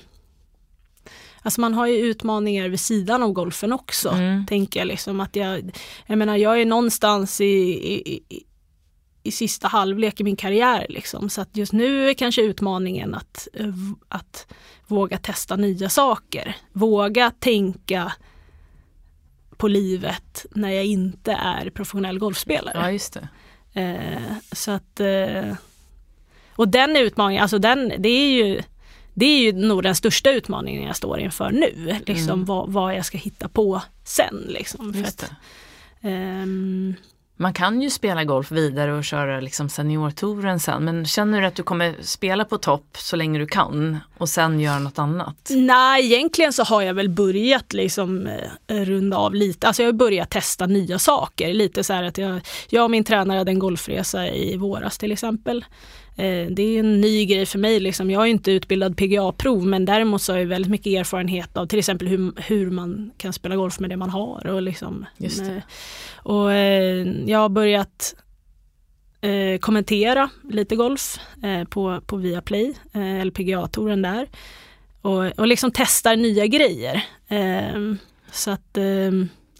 [1.41, 4.45] Alltså man har ju utmaningar vid sidan av golfen också, Mm.
[4.45, 5.71] tänker jag liksom att jag
[6.05, 8.23] Jag menar jag är någonstans i, i,
[9.26, 11.30] i, sista halvlek i min karriär liksom.
[11.30, 13.47] Så att just nu är kanske utmaningen att,
[14.07, 14.47] att
[14.88, 16.55] våga testa nya saker.
[16.73, 18.13] Våga tänka
[19.57, 22.78] på livet när jag inte är professionell golfspelare.
[22.78, 23.28] Ja, just det.
[23.82, 25.53] Eh, så att, eh,
[26.55, 28.61] och den utmaningen, alltså den, det är ju
[29.17, 31.99] det är ju nog den största utmaningen jag står inför nu.
[32.05, 32.45] Liksom Mm.
[32.45, 34.45] vad, vad jag ska hitta på sen.
[34.47, 35.36] Liksom, för att, det.
[37.38, 41.55] Man kan ju spela golf vidare och köra liksom seniortouren sen men känner du att
[41.55, 45.49] du kommer spela på topp så länge du kan och sen göra något annat?
[45.49, 48.27] Nej, egentligen så har jag väl börjat liksom
[48.67, 49.67] eh, runda av lite.
[49.67, 51.53] Alltså jag har börjat testa nya saker.
[51.53, 55.11] Lite så här att jag, jag och min tränare hade en golfresa i våras till
[55.11, 55.65] exempel.
[56.18, 57.80] Eh, det är en ny grej för mig.
[57.80, 58.11] Liksom.
[58.11, 61.80] Jag är inte utbildad PGA-prov men däremot så har jag väldigt mycket erfarenhet av till
[61.80, 64.47] exempel hur, hur man kan spela golf med det man har.
[64.47, 65.57] Och, liksom, eh,
[66.16, 68.16] och eh, jag har börjat
[69.59, 71.20] kommentera lite golf
[71.70, 74.28] på, på Viaplay, eh, eller PGA-touren där.
[75.01, 77.03] Och, och liksom testar nya grejer.
[78.32, 78.78] Så att,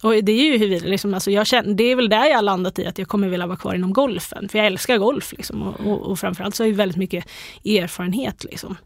[0.02, 2.41] och det är ju hur liksom, alltså jag känner, det är väl där jag har
[2.41, 4.50] landat i att jag kommer vilja vara kvar inom golfen.
[4.50, 7.26] För jag älskar golf liksom, och, och, och framförallt så har jag väldigt mycket
[7.66, 8.43] erfarenhet.
[8.43, 8.78] Liksom.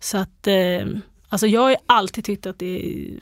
[0.00, 0.86] Så att, eh,
[1.28, 3.20] alltså jag har ju alltid tyckt att det är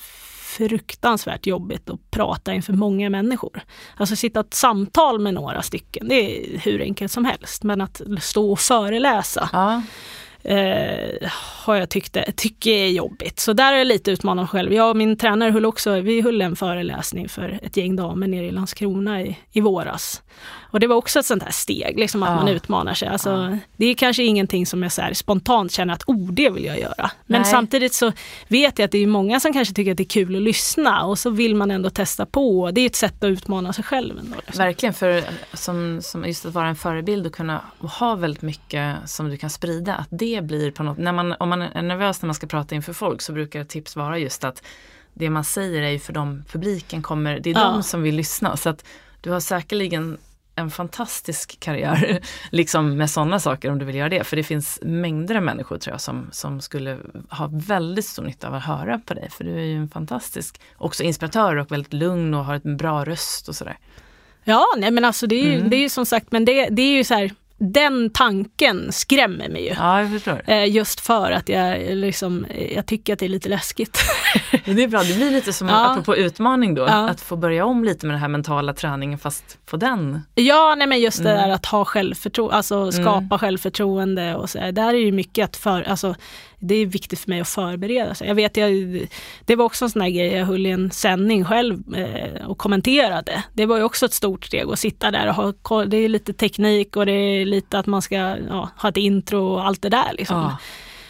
[0.56, 3.60] fruktansvärt jobbigt att prata inför många människor.
[3.96, 7.62] Alltså sitta ett samtal med några stycken, det är hur enkelt som helst.
[7.62, 9.82] Men att stå och föreläsa Ja,
[10.46, 11.30] eh,
[11.64, 13.40] har jag tyckt, tycker är jobbigt.
[13.40, 14.72] Så där är jag lite utmanad mig själv.
[14.72, 18.46] Jag och min tränare höll också, vi höll en föreläsning för ett gäng damer nere
[18.46, 20.22] i Landskrona i, i våras.
[20.76, 22.36] Och det var också ett sånt här steg, liksom att Ja.
[22.36, 23.08] man utmanar sig.
[23.08, 23.58] Alltså, Ja.
[23.76, 27.10] Det är kanske ingenting som jag så spontant känner att oh, det vill jag göra.
[27.26, 27.50] Men Nej.
[27.50, 28.12] samtidigt så
[28.48, 31.04] vet jag att det är många som kanske tycker att det är kul att lyssna
[31.04, 32.70] och så vill man ändå testa på.
[32.70, 34.18] Det är ett sätt att utmana sig själv.
[34.18, 34.58] Ändå, liksom.
[34.64, 39.28] verkligen för som, som just att vara en förebild och kunna ha väldigt mycket som
[39.28, 39.94] du kan sprida.
[39.94, 42.74] Att det blir på något, när man, om man är nervös när man ska prata
[42.74, 44.62] inför folk så brukar tips vara just att
[45.14, 47.64] det man säger är ju för dem publiken kommer, det är Ja.
[47.72, 48.56] de som vill lyssna.
[48.56, 48.84] Så att
[49.20, 50.18] du har säkerligen
[50.56, 54.24] en fantastisk karriär liksom med sådana saker om du vill göra det.
[54.24, 56.98] För det finns mängder av människor tror jag som, som skulle
[57.30, 59.30] ha väldigt stor nytta av att höra på dig.
[59.30, 63.04] För du är ju en fantastisk också inspiratör och väldigt lugn och har en bra
[63.04, 63.78] röst och sådär.
[64.44, 65.70] Ja, nej men alltså det är ju, Mm.
[65.70, 69.48] det är ju som sagt, men det, det är ju så här, den tanken skrämmer
[69.48, 69.74] mig ju.
[69.78, 70.42] Ja, jag förstår.
[70.46, 73.98] Eh, just för att jag, liksom, jag tycker att det är lite läskigt.
[74.64, 75.90] det är bra, det blir lite som, Ja.
[75.92, 77.08] apropå utmaning då, Ja.
[77.08, 80.22] att få börja om lite med den här mentala träningen fast på den.
[80.34, 81.48] Ja, nej men just det Mm.
[81.48, 84.58] där att ha självförtroende, alltså skapa självförtroende och så.
[84.70, 86.14] Där är ju mycket att för, alltså
[86.68, 88.28] det är viktigt för mig att förbereda sig.
[88.28, 88.70] Jag vet, jag,
[89.44, 92.58] det var också en sån här grej, jag höll i en sändning själv eh, och
[92.58, 93.42] kommenterade.
[93.52, 95.84] Det var ju också ett stort steg att sitta där och ha.
[95.84, 98.14] Det är lite teknik och det är lite att man ska
[98.48, 100.36] ja, ha ett intro och allt det där liksom.
[100.36, 100.56] Ja.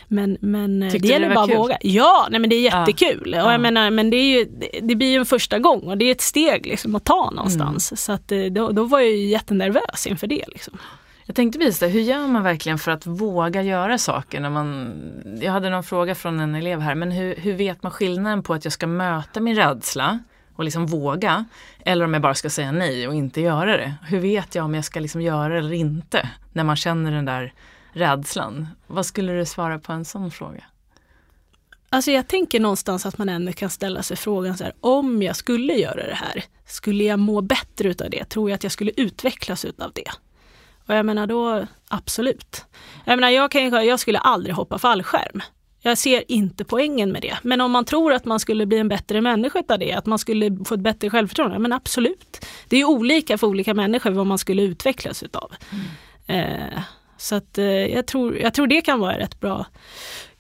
[0.09, 1.79] Men, men eh, Tyckte det gäller det bara att våga.
[1.81, 2.81] Ja, nej men det är Ja.
[2.81, 3.35] jättekul.
[3.35, 3.53] Och Ja.
[3.53, 6.05] jag menar, men det, är ju, det- det blir ju en första gång och det
[6.05, 7.91] är ett steg liksom att ta någonstans.
[7.93, 7.97] Mm.
[7.97, 10.45] Så att, eh, då, då var jag ju jättenervös inför det.
[10.49, 10.79] Liksom.
[11.29, 14.93] Jag tänkte precis det, hur gör man verkligen för att våga göra saker när man
[15.41, 18.55] Jag hade någon fråga från en elev här, men hur, hur vet man skillnaden på
[18.55, 20.19] att jag ska möta min rädsla
[20.55, 21.45] och liksom våga
[21.85, 23.95] eller om jag bara ska säga nej och inte göra det?
[24.03, 27.25] Hur vet jag om jag ska liksom göra det eller inte när man känner den
[27.25, 27.53] där
[27.93, 28.69] rädslan?
[28.87, 30.65] Vad skulle du svara på en sån fråga?
[31.89, 35.37] Alltså jag tänker någonstans att man ändå kan ställa sig frågan så här, om jag
[35.37, 38.25] skulle göra det här, skulle jag må bättre utav det?
[38.25, 40.11] Tror jag att jag skulle utvecklas utav det?
[40.87, 42.65] Och jag menar då, absolut.
[43.05, 45.43] Jag menar, jag, kan, jag skulle aldrig hoppa fallskärm.
[45.81, 47.37] Jag ser inte poängen med det.
[47.43, 50.19] Men om man tror att man skulle bli en bättre människa utav det, att man
[50.19, 52.47] skulle få ett bättre självförtroende, men absolut.
[52.69, 55.53] Det är olika för olika människor vad man skulle utvecklas utav.
[56.27, 56.81] Eh,
[57.17, 59.67] så att eh, jag, tror, jag tror det kan vara en rätt bra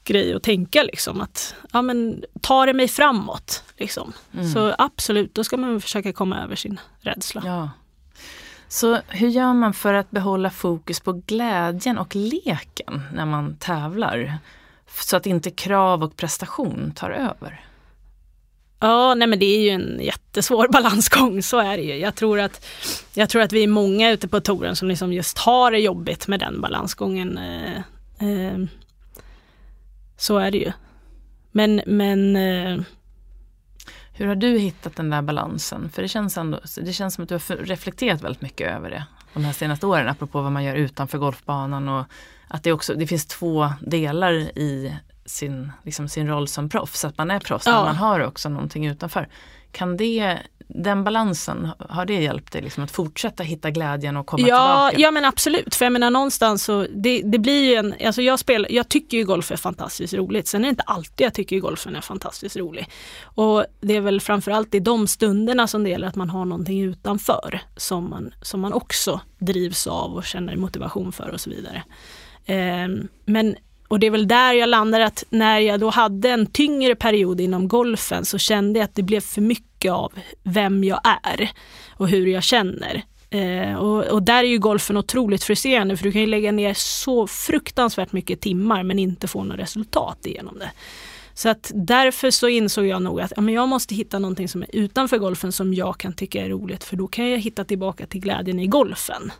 [0.05, 4.13] grej att tänka liksom att ja men tar det mig framåt liksom.
[4.55, 7.43] Så absolut, då ska man försöka komma över sin rädsla.
[7.45, 7.71] Ja.
[8.69, 14.39] Så hur gör man för att behålla fokus på glädjen och leken när man tävlar?
[14.89, 17.67] Så att inte krav och prestation tar över.
[18.81, 21.97] Ja, nej men det är ju en jättesvår balansgång, så är det ju.
[21.97, 22.67] Jag tror att,
[23.15, 26.29] jag tror att vi är många ute på touren som liksom just har det jobbigt
[26.29, 27.39] med den balansgången.
[27.39, 27.77] Eh,
[28.29, 28.59] eh,
[30.17, 30.73] så är det ju.
[31.53, 32.81] Men, men eh,
[34.17, 35.91] hur har du hittat den där balansen?
[35.91, 39.05] För det känns, ändå, det känns som att du har reflekterat väldigt mycket över det
[39.35, 42.05] de här senaste åren, apropå vad man gör utanför golfbanan och
[42.49, 44.97] att det också, det finns två delar i
[45.27, 47.73] sin, liksom sin roll som proffs, att man är proffs, Ja.
[47.75, 49.29] men man har också någonting utanför.
[49.77, 54.49] Kan det, den balansen, har det hjälpt dig liksom att fortsätta hitta glädjen och komma
[54.49, 55.03] ja, tillbaka?
[55.03, 58.39] ja men absolut, för jag menar någonstans så det, det blir ju en, alltså jag,
[58.39, 61.61] spelar, jag tycker ju golf är fantastiskt roligt, sen är det inte alltid jag tycker
[61.61, 62.89] golfen är fantastiskt rolig.
[63.23, 66.83] Och det är väl framförallt i de stunderna som det gäller att man har någonting
[66.83, 71.83] utanför som man, som man också drivs av och känner motivation för och så vidare.
[72.47, 73.57] Ehm, men
[73.89, 77.41] och det är väl där jag landar att när jag då hade en tyngre period
[77.41, 80.13] inom golfen så kände jag att det blev för mycket av
[80.43, 81.51] vem jag är
[81.91, 83.03] och hur jag känner.
[83.31, 86.75] Eh, och, och där är ju golfen otroligt frustrerande för du kan ju lägga ner
[86.75, 90.71] så fruktansvärt mycket timmar men inte få något resultat igenom det.
[91.35, 94.63] Så att därför så insåg jag nog att ja, men jag måste hitta någonting som
[94.63, 98.07] är utanför golfen som jag kan tycka är roligt för då kan jag hitta tillbaka
[98.07, 99.33] till glädjen i golfen.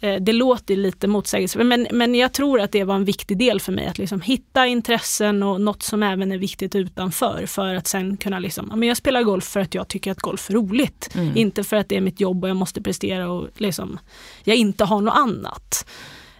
[0.00, 3.60] Eh, Det låter lite motsägelsefullt men, men jag tror att det var en viktig del
[3.60, 7.86] för mig att liksom hitta intressen och något som även är viktigt utanför för att
[7.86, 11.10] sen kunna liksom, men jag spelar golf för att jag tycker att golf är roligt.
[11.34, 13.98] Inte för att det är mitt jobb och jag måste prestera och liksom,
[14.44, 15.86] jag inte har något annat.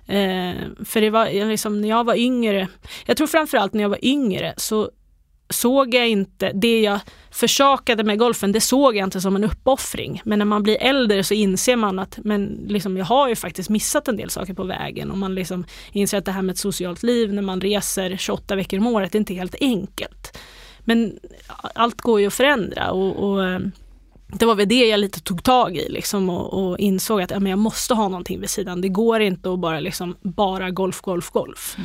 [0.06, 0.54] Eh,
[0.84, 2.68] för det var liksom, när jag var yngre,
[3.06, 4.90] jag tror framförallt när jag var yngre så
[5.50, 10.22] såg jag inte, det jag försakade med golfen, det såg jag inte som en uppoffring.
[10.24, 13.68] Men när man blir äldre så inser man att men liksom, jag har ju faktiskt
[13.68, 16.58] missat en del saker på vägen och man liksom inser att det här med ett
[16.58, 20.38] socialt liv när man reser 28 veckor om året, det är inte helt enkelt.
[20.80, 21.18] Men
[21.74, 23.60] allt går ju att förändra och, och eh,
[24.32, 27.40] det var väl det jag lite tog tag i liksom och, och insåg att ja,
[27.40, 28.80] men jag måste ha någonting vid sidan.
[28.80, 31.76] Det går inte att bara, liksom, bara golf, golf, golf.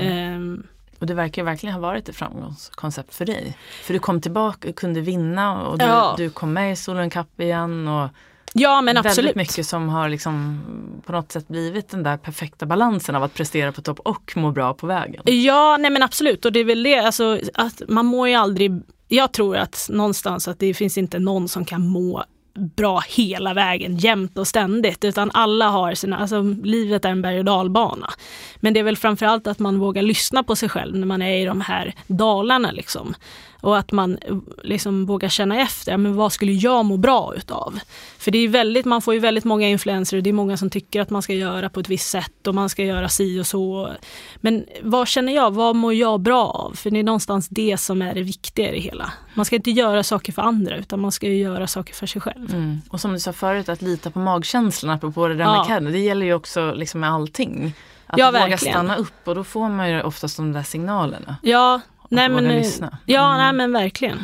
[0.00, 0.62] Ehm,
[1.00, 3.56] Och det verkar verkligen ha varit ett framgångskoncept för dig.
[3.82, 6.14] För du kom tillbaka och kunde vinna och du, Ja.
[6.16, 7.88] du kom med i Solen Cup igen.
[7.88, 8.08] Och
[8.52, 9.18] ja men absolut.
[9.18, 10.60] väldigt mycket som har liksom
[11.06, 14.50] på något sätt blivit den där perfekta balansen av att prestera på topp och må
[14.50, 15.22] bra på vägen.
[15.24, 16.44] Ja, nej men absolut.
[16.44, 18.82] Och det är väl det, alltså, att man mår ju aldrig...
[19.08, 22.24] Jag tror att någonstans att det finns inte någon som kan må
[22.54, 27.38] bra hela vägen, jämt och ständigt, utan alla har sina, alltså livet är en berg
[27.38, 28.10] och dalbana.
[28.56, 31.36] Men det är väl framförallt att man vågar lyssna på sig själv när man är
[31.36, 33.14] i de här dalarna liksom.
[33.60, 37.80] Och att man eh, liksom vågar känna efter, men vad skulle jag må bra utav?
[38.18, 40.70] För det är väldigt, man får ju väldigt många influenser och det är många som
[40.70, 43.46] tycker att man ska göra på ett visst sätt och man ska göra si och
[43.46, 43.92] så.
[44.36, 46.74] Men vad känner jag, vad mår jag bra av?
[46.74, 49.12] För det är någonstans det som är det viktiga i det hela.
[49.34, 52.54] Man ska inte göra saker för andra utan man ska göra saker för sig själv.
[52.54, 52.80] Mm.
[52.90, 55.58] Och som du sa förut, att lita på magkänslan apropå det där ja.
[55.58, 57.74] med Ken, det gäller ju också liksom med allting.
[58.06, 58.72] Att ja, våga verkligen.
[58.72, 61.36] stanna upp och då får man ju oftast de där signalerna.
[61.42, 61.80] Ja,
[62.10, 62.98] nej men, lyssna.
[63.06, 63.38] ja mm.
[63.38, 64.18] nej men verkligen.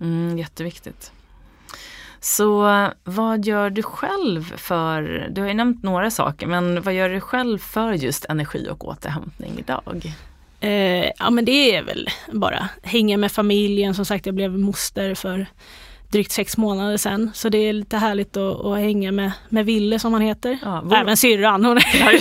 [0.00, 1.12] Mm, jätteviktigt.
[2.20, 7.08] Så vad gör du själv för, du har ju nämnt några saker, men vad gör
[7.08, 10.14] du själv för just energi och återhämtning idag?
[10.60, 15.14] Eh, ja men det är väl bara hänga med familjen, som sagt jag blev moster
[15.14, 15.46] för
[16.12, 17.30] drygt sex månader sedan.
[17.34, 20.58] Så det är lite härligt att, att hänga med, med Ville som han heter.
[20.62, 21.64] Ja, Även syrran.
[21.64, 22.18] Hon, ja,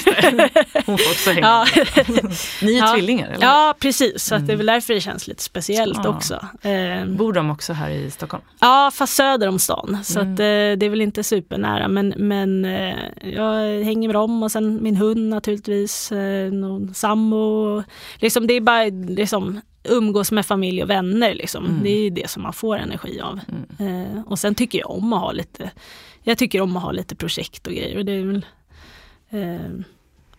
[0.85, 1.65] hon får också hänga ja.
[2.61, 2.93] Ni är ja.
[2.93, 3.29] tvillingar?
[3.29, 3.45] Eller?
[3.45, 4.47] Ja precis, så mm.
[4.47, 6.09] det är väl därför det känns lite speciellt ja.
[6.09, 6.33] också.
[6.61, 8.43] Eh, Bor de också här i Stockholm?
[8.59, 9.97] Ja, fast söder om stan.
[10.03, 10.33] Så mm.
[10.33, 10.43] att, eh,
[10.79, 14.95] det är väl inte supernära men, men eh, jag hänger med dem och sen min
[14.95, 17.83] hund naturligtvis, eh, någon sambo.
[18.15, 18.83] Liksom, det är bara
[19.13, 21.33] liksom, umgås med familj och vänner.
[21.33, 21.65] Liksom.
[21.65, 21.83] Mm.
[21.83, 23.39] Det är det som man får energi av.
[23.79, 24.15] Mm.
[24.15, 25.71] Eh, och sen tycker jag om att ha lite,
[26.23, 27.97] jag tycker om att ha lite projekt och grejer.
[27.97, 28.45] Och det är väl,
[29.29, 29.85] eh,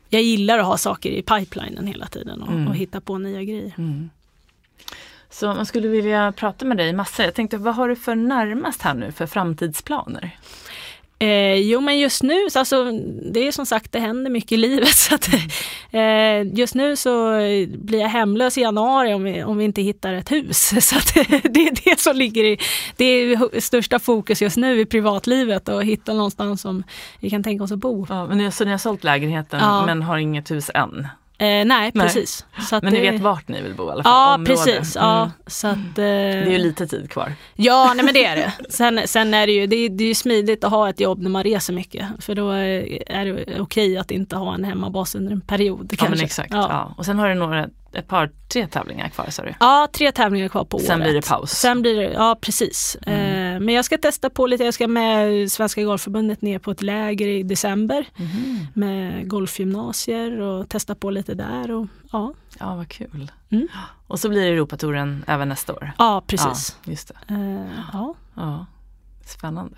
[0.09, 2.69] jag gillar att ha saker i pipelinen hela tiden och, mm.
[2.69, 3.75] och hitta på nya grejer.
[3.79, 4.11] Mm.
[5.31, 7.25] Så man skulle vilja prata med dig massor.
[7.25, 10.39] Jag tänkte, vad har du för närmast här nu för framtidsplaner?
[11.23, 12.93] Eh, jo men just nu, alltså,
[13.33, 14.89] det är som sagt det händer mycket i livet.
[14.97, 15.29] Så att,
[15.91, 20.13] eh, just nu så blir jag hemlös i januari om vi, om vi inte hittar
[20.13, 20.75] ett hus.
[20.89, 22.59] Så att, det är det som ligger i,
[22.97, 26.83] det är största fokus just nu i privatlivet att hitta någonstans som
[27.21, 28.07] vi kan tänka oss att bo.
[28.09, 29.87] Ja, men så ni har sålt lägenheten ja.
[29.87, 31.09] men har inget hus än?
[31.39, 32.47] Eh, nej, precis.
[32.73, 32.81] Nej.
[32.83, 34.13] men ni vet vart ni vill bo i alla fall?
[34.13, 34.51] Ja, Område.
[34.51, 34.97] precis.
[34.97, 35.31] Ja, mm.
[35.47, 37.33] så att, eh, det är ju lite tid kvar.
[37.55, 38.53] Ja, nej men det är det.
[38.69, 41.31] Sen, sen är det ju det är, det är smidigt att ha ett jobb när
[41.31, 42.07] man reser mycket.
[42.19, 45.89] För då är, är det okej att inte ha en hemmabas under en period.
[45.91, 46.17] Ja, kanske.
[46.17, 46.53] men exakt.
[46.53, 46.67] Ja.
[46.71, 46.95] ja.
[46.97, 49.55] Och sen har du några ett par, tre tävlingar kvar sa du?
[49.61, 51.05] Ja, tre tävlingar kvar på Sen året.
[51.05, 51.51] blir det paus?
[51.51, 52.97] Sen blir det, ja precis.
[53.07, 53.55] Mm.
[53.55, 56.83] Eh, men jag ska testa på lite, jag ska med Svenska Golfförbundet ner på ett
[56.83, 58.67] läger i december mm.
[58.75, 61.71] med golfgymnasier och testa på lite där.
[61.71, 62.35] Och, ja.
[62.59, 63.31] ja, vad kul.
[63.51, 63.69] Mm.
[64.07, 65.93] Och så blir det Europatouren även nästa år?
[65.99, 66.77] Ja, precis.
[66.85, 67.35] Ja, just det.
[67.35, 68.15] Eh, ja.
[68.35, 68.67] ja.
[69.25, 69.77] Spännande.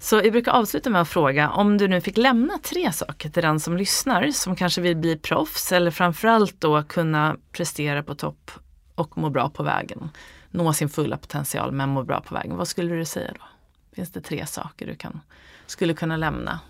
[0.00, 3.42] Så vi brukar avsluta med att fråga om du nu fick lämna tre saker till
[3.42, 8.50] den som lyssnar som kanske vill bli proffs eller framförallt då kunna prestera på topp
[8.94, 10.10] och må bra på vägen.
[10.50, 12.56] Nå sin fulla potential men må bra på vägen.
[12.56, 13.44] Vad skulle du säga då?
[13.94, 15.20] Finns det tre saker du kan,
[15.66, 16.60] skulle kunna lämna?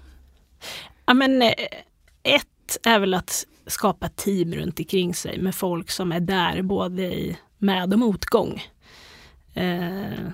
[1.07, 1.53] Ja, men, eh,
[2.23, 7.03] ett är väl att skapa team runt omkring sig med folk som är där både
[7.03, 8.63] i med och motgång.
[9.55, 10.29] Eh,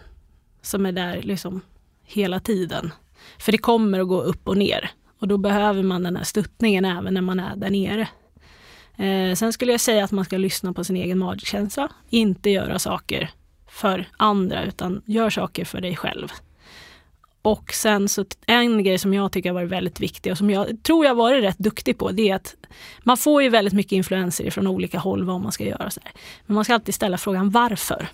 [0.68, 1.60] som är där liksom
[2.04, 2.92] hela tiden.
[3.38, 6.84] För det kommer att gå upp och ner och då behöver man den här stöttningen
[6.84, 8.08] även när man är där nere.
[8.96, 12.78] Eh, sen skulle jag säga att man ska lyssna på sin egen magkänsla, inte göra
[12.78, 13.30] saker
[13.68, 16.28] för andra utan gör saker för dig själv.
[17.42, 20.82] Och sen så en grej som jag tycker har varit väldigt viktig och som jag
[20.82, 22.56] tror jag varit rätt duktig på, det är att
[23.02, 25.90] man får ju väldigt mycket influenser från olika håll vad man ska göra.
[25.90, 26.12] Så här.
[26.46, 28.08] Men man ska alltid ställa frågan varför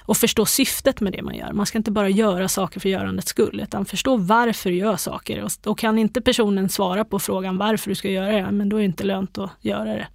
[0.00, 1.52] och förstå syftet med det man gör.
[1.52, 5.42] Man ska inte bara göra saker för görandets skull, utan förstå varför du gör saker.
[5.42, 8.76] Och, och kan inte personen svara på frågan varför du ska göra det, men då
[8.76, 10.06] är det inte lönt att göra det.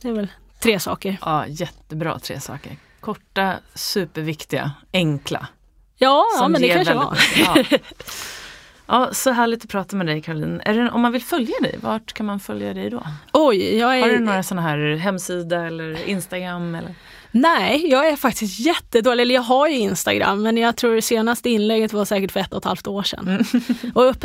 [0.00, 0.28] Det är väl
[0.60, 1.16] tre saker.
[1.20, 2.76] Ja, jättebra tre saker.
[3.00, 5.48] Korta, superviktiga, enkla.
[5.96, 7.18] Ja, ja men det kanske var.
[7.36, 7.78] Ja.
[8.86, 10.62] ja, så härligt att prata med dig Caroline.
[10.64, 13.06] Det, om man vill följa dig, vart kan man följa dig då?
[13.32, 14.02] Oj, jag är...
[14.02, 16.74] Har du några sådana här hemsida eller Instagram?
[16.74, 16.94] Eller?
[17.30, 19.22] Nej, jag är faktiskt jättedålig.
[19.22, 22.52] Eller jag har ju Instagram men jag tror det senaste inlägget var säkert för ett
[22.52, 23.28] och ett halvt år sedan.
[23.28, 23.44] Mm.
[23.94, 24.24] Och upp,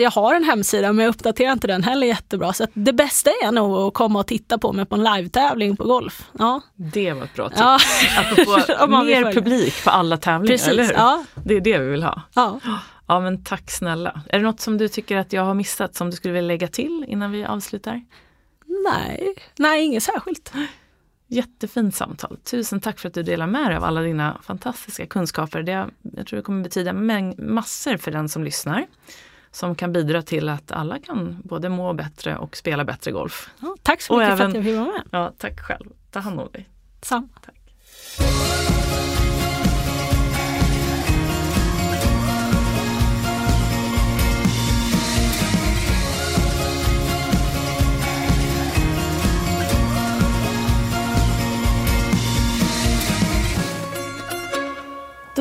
[0.00, 2.52] jag har en hemsida men jag uppdaterar inte den heller jättebra.
[2.52, 5.84] Så det bästa är nog att komma och titta på mig på en live-tävling på
[5.84, 6.28] golf.
[6.38, 6.60] Ja.
[6.74, 7.60] Det var ett bra tips.
[7.60, 7.78] Ja.
[8.18, 10.92] Apropå mer publik på alla tävlingar, Precis, eller hur?
[10.92, 11.24] Ja.
[11.44, 12.22] Det är det vi vill ha.
[12.34, 12.60] Ja.
[13.06, 14.20] Ja men tack snälla.
[14.28, 16.68] Är det något som du tycker att jag har missat som du skulle vilja lägga
[16.68, 18.02] till innan vi avslutar?
[18.90, 20.52] Nej, nej inget särskilt.
[21.32, 22.36] Jättefint samtal.
[22.44, 25.62] Tusen tack för att du delar med dig av alla dina fantastiska kunskaper.
[25.62, 26.92] Det, jag tror det kommer betyda
[27.38, 28.86] massor för den som lyssnar.
[29.50, 33.50] Som kan bidra till att alla kan både må bättre och spela bättre golf.
[33.60, 35.02] Ja, tack så mycket även, för att jag fick vara med.
[35.10, 35.90] Ja, tack själv.
[36.10, 36.68] Ta hand om dig.
[37.02, 37.28] Samma.
[37.44, 39.11] Tack.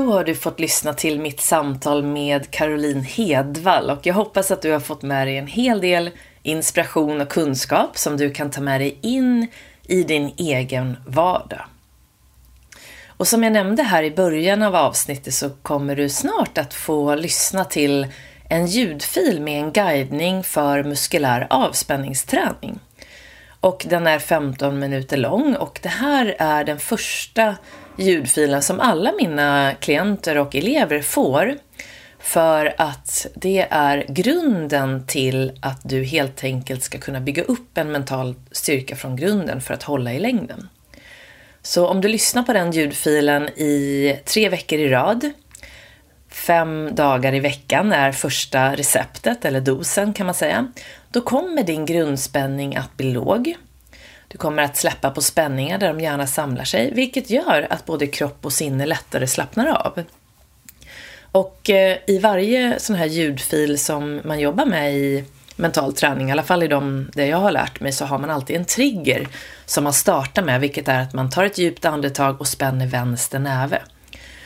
[0.06, 4.62] Då har du fått lyssna till mitt samtal med Caroline Hedvall och jag hoppas att
[4.62, 6.10] du har fått med dig en hel del
[6.44, 9.48] inspiration och kunskap som du kan ta med dig in
[9.84, 11.62] i din egen vardag.
[13.08, 17.16] Och som jag nämnde här i början av avsnittet så kommer du snart att få
[17.16, 18.08] lyssna till
[18.50, 22.80] en ljudfil med en guidning för muskulär avspänningsträning.
[23.60, 27.56] Och den är 15 minuter lång och det här är den första
[27.98, 31.56] ljudfilen som alla mina klienter och elever får.
[32.20, 37.92] För att det är grunden till att du helt enkelt ska kunna bygga upp en
[37.92, 40.70] mental styrka från grunden för att hålla i längden.
[41.62, 45.32] Så om du lyssnar på den ljudfilen i tre veckor i rad,
[46.30, 50.68] fem dagar i veckan är första receptet, eller dosen kan man säga,
[51.12, 53.56] då kommer din grundspänning att bli låg.
[54.32, 58.08] Du kommer att släppa på spänningar där de gärna samlar sig, vilket gör att både
[58.08, 60.04] kropp och sinne lättare slappnar av.
[61.32, 65.24] Och eh, i varje sån här ljudfil som man jobbar med i
[65.56, 68.30] mental träning, i alla fall i de det jag har lärt mig, så har man
[68.30, 69.28] alltid en trigger
[69.66, 73.40] som man startar med, vilket är att man tar ett djupt andetag och spänner vänster
[73.40, 73.82] näve.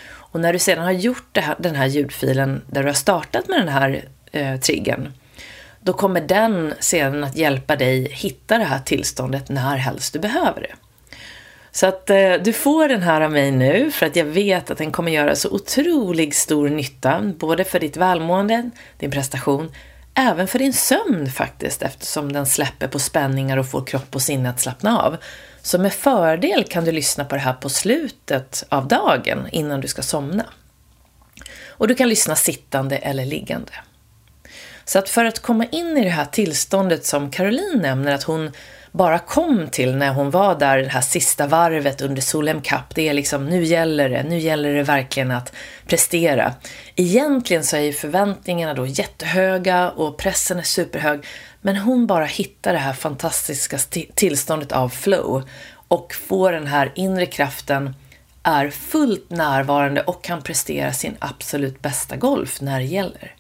[0.08, 3.60] Och när du sedan har gjort här, den här ljudfilen där du har startat med
[3.60, 5.14] den här eh, triggern,
[5.86, 10.62] då kommer den sedan att hjälpa dig hitta det här tillståndet när helst du behöver
[10.62, 10.76] det.
[11.72, 14.78] Så att eh, du får den här av mig nu för att jag vet att
[14.78, 19.72] den kommer göra så otroligt stor nytta, både för ditt välmående, din prestation,
[20.14, 24.50] även för din sömn faktiskt, eftersom den släpper på spänningar och får kropp och sinne
[24.50, 25.18] att slappna av.
[25.62, 29.88] Så med fördel kan du lyssna på det här på slutet av dagen innan du
[29.88, 30.46] ska somna.
[31.68, 33.72] Och du kan lyssna sittande eller liggande.
[34.86, 38.52] Så att för att komma in i det här tillståndet som Caroline nämner att hon
[38.92, 42.96] bara kom till när hon var där det här sista varvet under Solheim Cup.
[42.96, 45.54] Det är liksom, nu gäller det, nu gäller det verkligen att
[45.88, 46.54] prestera.
[46.96, 51.26] Egentligen så är ju förväntningarna då jättehöga och pressen är superhög.
[51.62, 53.78] Men hon bara hittar det här fantastiska
[54.16, 55.44] tillståndet av flow
[55.88, 57.96] och får den här inre kraften,
[58.44, 63.36] är fullt närvarande och kan prestera sin absolut bästa golf när det gäller.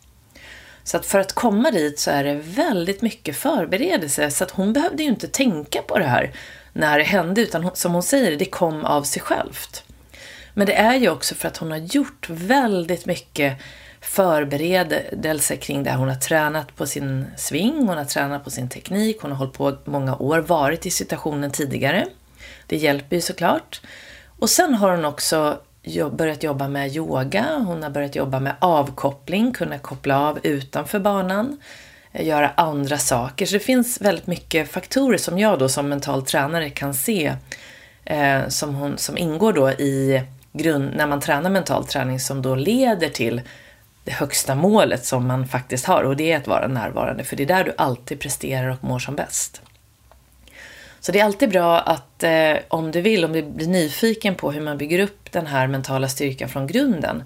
[0.85, 4.31] Så att för att komma dit så är det väldigt mycket förberedelse.
[4.31, 6.31] Så att hon behövde ju inte tänka på det här
[6.73, 9.83] när det hände, utan som hon säger, det kom av sig självt.
[10.53, 13.57] Men det är ju också för att hon har gjort väldigt mycket
[14.01, 15.89] förberedelse kring det.
[15.89, 15.97] här.
[15.97, 19.53] Hon har tränat på sin sving, hon har tränat på sin teknik, hon har hållit
[19.53, 22.05] på många år, varit i situationen tidigare.
[22.67, 23.81] Det hjälper ju såklart.
[24.39, 25.61] Och sen har hon också
[26.11, 31.57] börjat jobba med yoga, hon har börjat jobba med avkoppling, kunna koppla av utanför banan,
[32.11, 33.45] eh, göra andra saker.
[33.45, 37.33] Så det finns väldigt mycket faktorer som jag då som mental tränare kan se
[38.05, 40.21] eh, som, hon, som ingår då i
[40.53, 43.41] grund, när man tränar mental träning som då leder till
[44.03, 47.43] det högsta målet som man faktiskt har och det är att vara närvarande för det
[47.43, 49.61] är där du alltid presterar och mår som bäst.
[51.05, 54.51] Så det är alltid bra att eh, om du vill, om du blir nyfiken på
[54.51, 57.23] hur man bygger upp den här mentala styrkan från grunden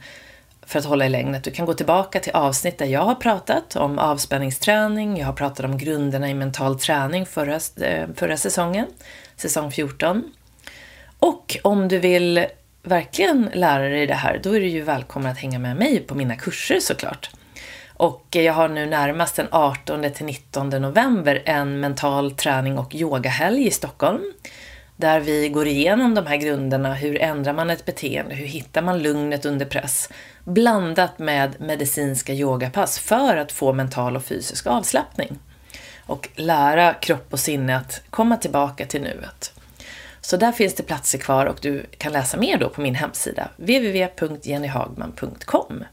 [0.65, 3.15] för att hålla i längden, att du kan gå tillbaka till avsnitt där jag har
[3.15, 8.88] pratat om avspänningsträning, jag har pratat om grunderna i mental träning förra, eh, förra säsongen,
[9.36, 10.23] säsong 14.
[11.19, 12.45] Och om du vill
[12.84, 16.15] verkligen lära dig det här, då är du ju välkommen att hänga med mig på
[16.15, 17.30] mina kurser såklart.
[17.99, 23.67] Och jag har nu närmast den 18 till 19 november en mental träning och yogahelg
[23.67, 24.33] i Stockholm.
[24.95, 26.93] Där vi går igenom de här grunderna.
[26.93, 28.35] Hur ändrar man ett beteende?
[28.35, 30.09] Hur hittar man lugnet under press?
[30.43, 35.39] Blandat med medicinska yogapass för att få mental och fysisk avslappning.
[36.05, 39.53] Och lära kropp och sinne att komma tillbaka till nuet.
[40.21, 43.49] Så där finns det platser kvar och du kan läsa mer då på min hemsida
[43.57, 45.83] www.jennyhagman.com.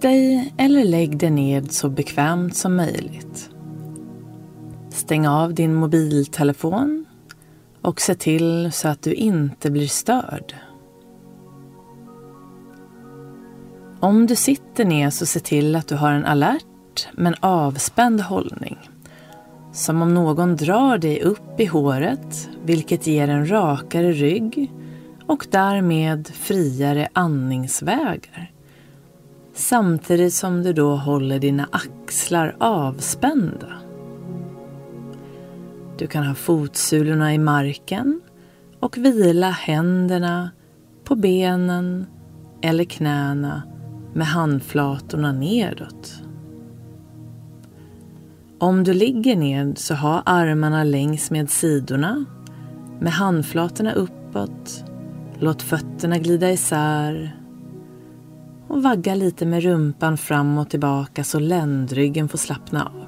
[0.00, 3.50] Sätt dig eller lägg dig ned så bekvämt som möjligt.
[4.88, 7.06] Stäng av din mobiltelefon
[7.82, 10.54] och se till så att du inte blir störd.
[14.00, 18.78] Om du sitter ner så se till att du har en alert men avspänd hållning.
[19.72, 24.72] Som om någon drar dig upp i håret vilket ger en rakare rygg
[25.26, 28.50] och därmed friare andningsvägar
[29.60, 33.72] samtidigt som du då håller dina axlar avspända.
[35.98, 38.20] Du kan ha fotsulorna i marken
[38.80, 40.50] och vila händerna
[41.04, 42.06] på benen
[42.62, 43.62] eller knäna
[44.14, 46.22] med handflatorna nedåt.
[48.58, 52.24] Om du ligger ned så ha armarna längs med sidorna
[53.00, 54.84] med handflatorna uppåt.
[55.38, 57.39] Låt fötterna glida isär
[58.70, 63.06] och vagga lite med rumpan fram och tillbaka så ländryggen får slappna av.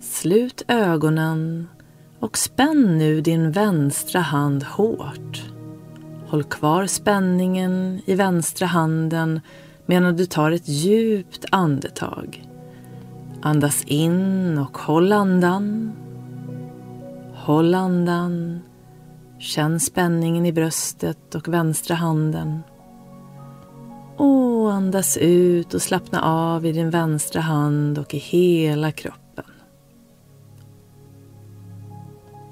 [0.00, 1.68] Slut ögonen
[2.18, 5.44] och spänn nu din vänstra hand hårt.
[6.26, 9.40] Håll kvar spänningen i vänstra handen
[9.86, 12.48] medan du tar ett djupt andetag.
[13.42, 15.92] Andas in och håll andan.
[17.34, 18.60] Håll andan
[19.38, 22.62] Känn spänningen i bröstet och vänstra handen.
[24.16, 29.44] Och andas ut och slappna av i din vänstra hand och i hela kroppen.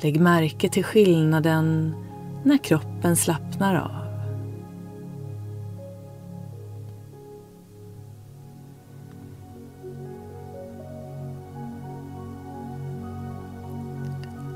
[0.03, 1.95] Lägg märke till skillnaden
[2.45, 4.07] när kroppen slappnar av.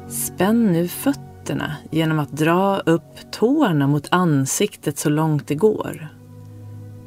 [0.08, 6.08] Spänn nu fötterna fötterna genom att dra upp tårna mot ansiktet så långt det går.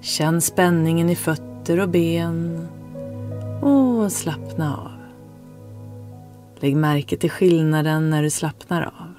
[0.02, 2.68] Känn spänningen i fötter och ben
[3.62, 4.92] och slappna av.
[6.60, 9.14] Lägg märke till skillnaden när du slappnar av.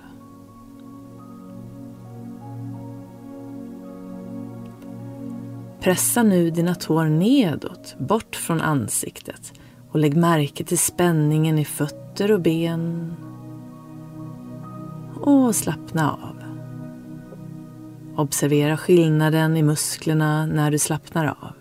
[5.80, 9.52] Pressa nu dina tår nedåt, bort från ansiktet
[9.90, 13.14] och lägg märke till spänningen i fötter och ben
[15.24, 16.36] och slappna av.
[18.16, 21.52] Observera skillnaden i musklerna när du slappnar av.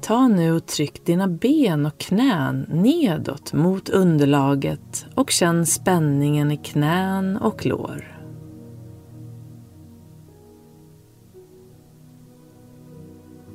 [0.00, 6.56] Ta nu och tryck dina ben och knän nedåt mot underlaget och känn spänningen i
[6.56, 8.19] knän och lår.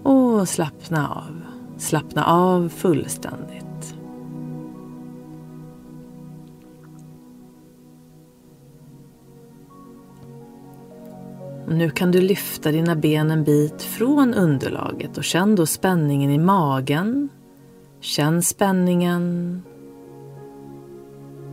[0.06, 1.41] Och slappna av.
[1.78, 3.66] Slappna av fullständigt.
[11.68, 16.38] nu kan du lyfta dina ben en bit från underlaget och känn då spänningen i
[16.38, 17.30] magen.
[17.99, 19.64] Känn spänningen.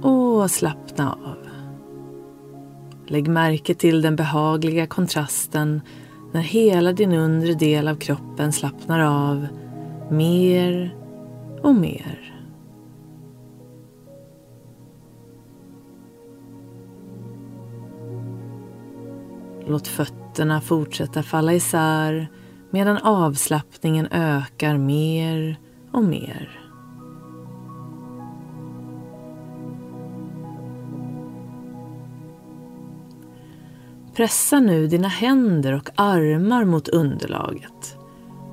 [0.02, 1.36] Och slappna av.
[3.06, 5.80] Lägg märke till den behagliga kontrasten
[6.32, 9.46] när hela din undre del av kroppen slappnar av
[10.10, 10.96] mer
[11.62, 12.28] och mer.
[19.66, 22.28] Låt fötterna fortsätta falla isär
[22.70, 25.56] medan avslappningen ökar mer
[25.92, 26.61] och mer.
[34.16, 37.96] Pressa nu dina händer och armar mot underlaget.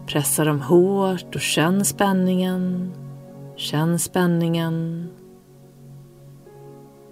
[0.08, 2.92] Pressa dem hårt och känn spänningen.
[3.56, 5.08] Känn spänningen.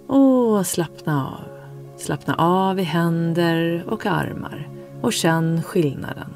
[0.06, 1.58] Och slappna av.
[1.98, 4.68] Slappna av i händer och armar.
[5.02, 6.34] och känn skillnaden.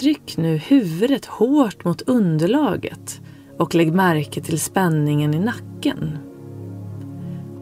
[0.00, 3.20] Tryck nu huvudet hårt mot underlaget
[3.58, 6.18] och lägg märke till spänningen i nacken.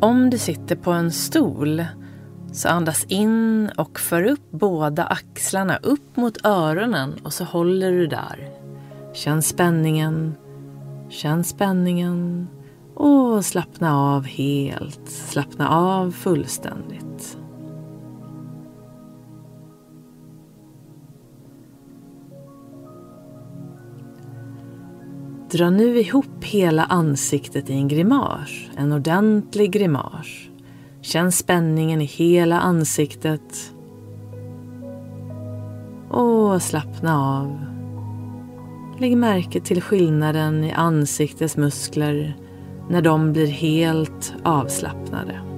[0.00, 1.84] Om du sitter på en stol
[2.52, 8.06] så andas in och för upp båda axlarna upp mot öronen och så håller du
[8.06, 8.50] där.
[9.12, 10.34] Känn spänningen,
[11.08, 12.48] känn spänningen
[12.94, 15.08] och slappna av helt.
[15.08, 17.03] Slappna av fullständigt.
[25.54, 30.26] Dra nu ihop hela ansiktet i en grimas, en ordentlig grimas.
[31.00, 33.72] Känn spänningen i hela ansiktet.
[36.10, 37.58] Och slappna av.
[38.98, 42.36] Lägg märke till skillnaden i ansiktets muskler
[42.90, 45.53] när de blir helt avslappnade.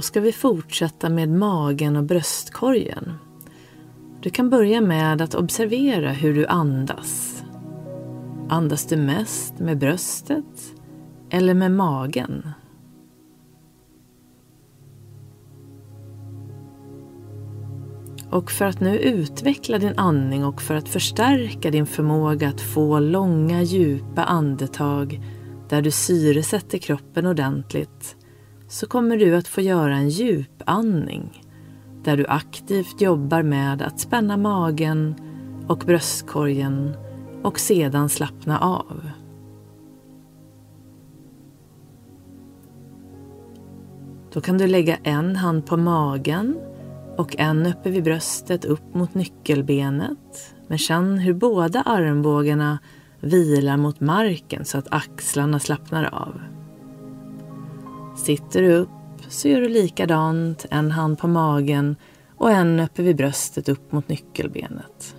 [0.00, 3.12] Då ska vi fortsätta med magen och bröstkorgen.
[4.22, 7.42] Du kan börja med att observera hur du andas.
[8.48, 10.74] Andas du mest med bröstet
[11.30, 12.50] eller med magen?
[18.30, 22.98] Och för att nu utveckla din andning och för att förstärka din förmåga att få
[22.98, 25.20] långa djupa andetag
[25.68, 28.16] där du syresätter kroppen ordentligt
[28.70, 31.42] så kommer du att få göra en djupandning
[32.04, 35.14] där du aktivt jobbar med att spänna magen
[35.66, 36.96] och bröstkorgen
[37.42, 39.10] och sedan slappna av.
[44.32, 46.58] Då kan du lägga en hand på magen
[47.16, 50.54] och en uppe vid bröstet upp mot nyckelbenet.
[50.68, 52.78] Men känn hur båda armbågarna
[53.20, 56.59] vilar mot marken så att axlarna slappnar av.
[58.20, 58.88] Sitter du upp
[59.28, 61.96] så gör du likadant, en hand på magen
[62.36, 65.16] och en uppe vid bröstet upp mot nyckelbenet.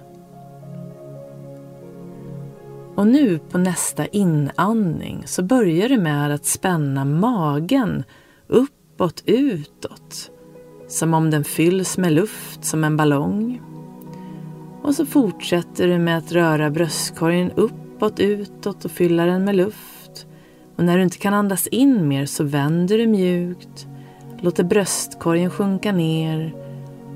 [2.95, 8.03] Och nu på nästa inandning så börjar du med att spänna magen
[8.47, 10.31] uppåt, utåt.
[10.87, 13.61] Som om den fylls med luft som en ballong.
[14.83, 19.90] Och så fortsätter du med att röra bröstkorgen uppåt, utåt och fylla den med luft.
[20.81, 23.87] Och när du inte kan andas in mer så vänder du mjukt,
[24.39, 26.55] låter bröstkorgen sjunka ner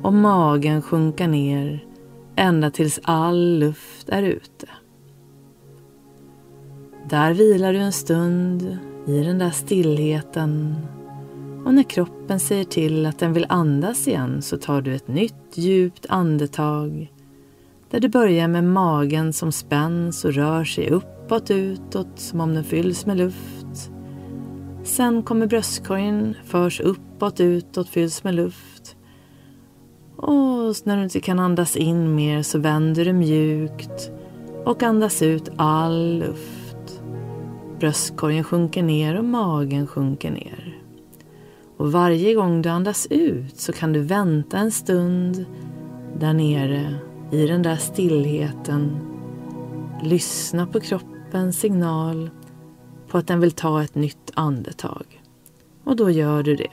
[0.01, 1.85] och magen sjunka ner
[2.35, 4.67] ända tills all luft är ute.
[7.09, 8.77] Där vilar du en stund
[9.07, 10.75] i den där stillheten
[11.65, 15.51] och när kroppen säger till att den vill andas igen så tar du ett nytt
[15.53, 17.11] djupt andetag
[17.89, 22.53] där du börjar med magen som spänns och rör sig upp uppåt utåt som om
[22.53, 23.91] den fylls med luft
[24.83, 28.95] Sen kommer bröstkorgen, förs uppåt, utåt, fylls med luft.
[30.17, 34.11] Och när du inte kan andas in mer så vänder du mjukt
[34.65, 37.01] och andas ut all luft.
[37.79, 40.77] Bröstkorgen sjunker ner och magen sjunker ner.
[41.77, 45.45] Och varje gång du andas ut så kan du vänta en stund
[46.19, 46.95] där nere
[47.31, 48.97] i den där stillheten.
[50.03, 52.29] Lyssna på kroppen kroppen signal
[53.07, 55.21] på att den vill ta ett nytt andetag.
[55.83, 56.71] Och då gör du det.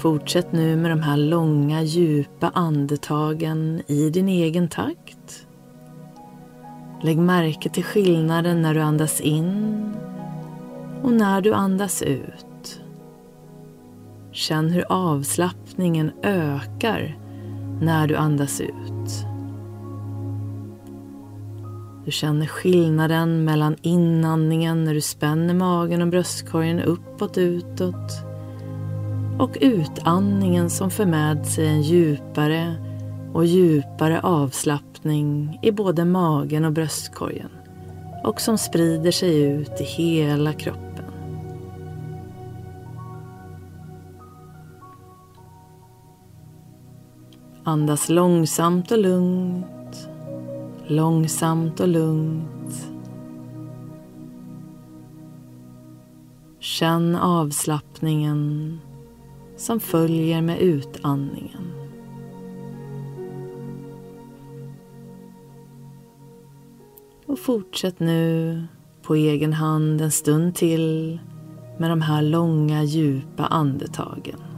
[0.00, 5.46] Fortsätt nu med de här långa djupa andetagen i din egen takt.
[7.02, 9.92] Lägg märke till skillnaden när du andas in
[11.02, 12.80] och när du andas ut.
[14.32, 17.18] Känn hur avslappningen ökar
[17.80, 18.99] när du andas ut.
[22.04, 28.24] Du känner skillnaden mellan inandningen när du spänner magen och bröstkorgen uppåt utåt
[29.38, 32.74] och utandningen som för med sig en djupare
[33.34, 37.50] och djupare avslappning i både magen och bröstkorgen
[38.24, 41.04] och som sprider sig ut i hela kroppen.
[47.64, 49.66] Andas långsamt och lugnt
[50.90, 52.88] långsamt och lugnt.
[56.58, 58.78] Känn avslappningen
[59.56, 61.72] som följer med utandningen.
[67.26, 68.62] Och fortsätt nu
[69.02, 71.18] på egen hand en stund till
[71.78, 74.49] med de här långa djupa andetagen.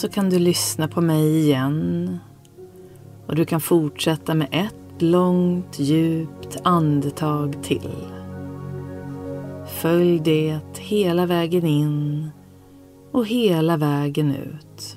[0.00, 2.18] Så kan du lyssna på mig igen.
[3.26, 7.90] Och du kan fortsätta med ett långt djupt andetag till.
[9.66, 12.30] Följ det hela vägen in
[13.12, 14.96] och hela vägen ut.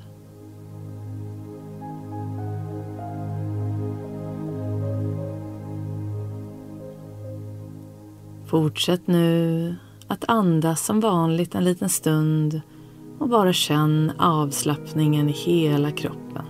[8.45, 9.75] Fortsätt nu
[10.07, 12.61] att andas som vanligt en liten stund
[13.23, 16.45] och bara känn avslappningen i hela kroppen.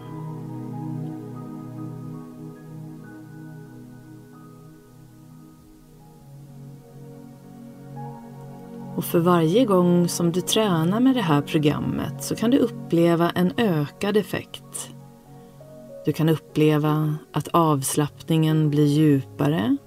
[8.96, 13.30] Och för varje gång som du tränar med det här programmet så kan du uppleva
[13.30, 14.94] en ökad effekt.
[16.06, 19.78] Du kan uppleva att avslappningen blir djupare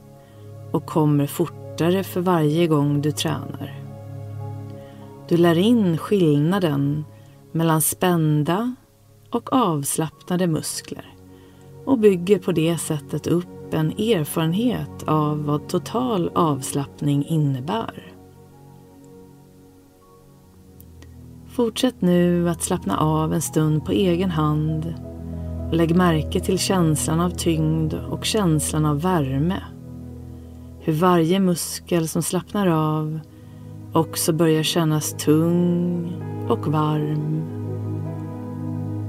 [0.72, 3.85] och kommer fortare för varje gång du tränar.
[5.28, 7.05] Du lär in skillnaden
[7.53, 8.74] mellan spända
[9.31, 11.15] och avslappnade muskler
[11.85, 18.12] och bygger på det sättet upp en erfarenhet av vad total avslappning innebär.
[21.47, 24.94] Fortsätt nu att slappna av en stund på egen hand
[25.69, 29.62] och lägg märke till känslan av tyngd och känslan av värme.
[30.81, 33.20] Hur varje muskel som slappnar av
[33.97, 36.12] också börjar kännas tung
[36.48, 37.43] och varm.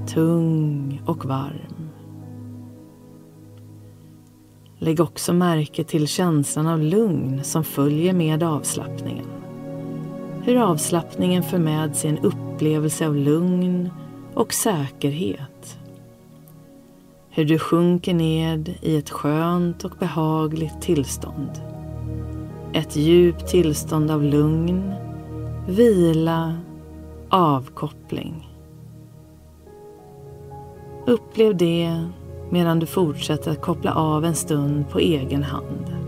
[0.08, 1.90] Tung och varm.
[4.78, 9.26] Lägg också märke till känslan av lugn som följer med avslappningen.
[10.44, 13.90] Hur avslappningen för med sig en upplevelse av lugn
[14.34, 15.80] och säkerhet.
[17.30, 21.67] Hur du sjunker ned i ett skönt och behagligt tillstånd.
[22.78, 24.94] Ett djupt tillstånd av lugn,
[25.68, 26.58] vila,
[27.30, 28.50] avkoppling.
[31.08, 32.08] Upplev det
[32.50, 36.07] medan du fortsätter att koppla av en stund på egen hand.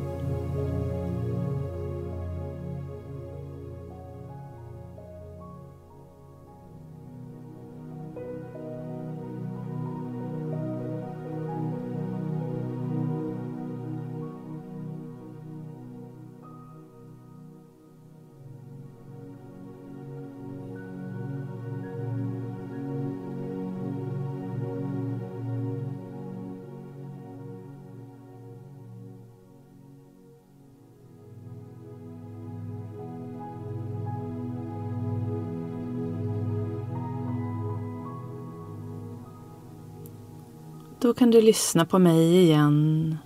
[41.20, 43.18] Kan du lyssna på mig igen.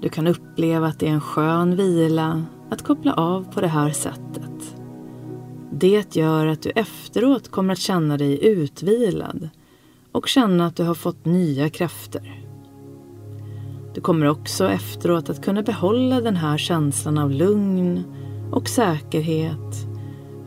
[0.00, 3.90] Du kan uppleva att det är en skön vila att koppla av på det här
[3.90, 4.76] sättet.
[5.72, 9.48] Det gör att du efteråt kommer att känna dig utvilad
[10.12, 12.44] och känna att du har fått nya krafter.
[13.94, 18.04] Du kommer också efteråt att kunna behålla den här känslan av lugn
[18.52, 19.86] och säkerhet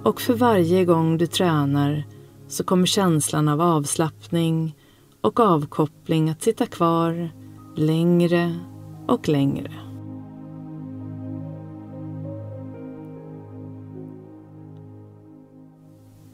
[0.03, 2.03] och för varje gång du tränar
[2.48, 4.76] så kommer känslan av avslappning
[5.26, 7.30] och avkoppling att sitta kvar
[7.76, 8.56] längre
[9.08, 9.72] och längre.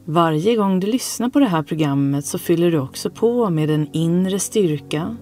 [0.04, 3.88] Varje gång du lyssnar på det här programmet så fyller du också på med en
[3.92, 5.16] inre styrka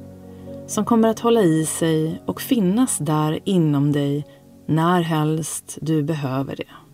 [0.67, 4.27] som kommer att hålla i sig och finnas där inom dig
[4.67, 6.90] när helst du behöver det.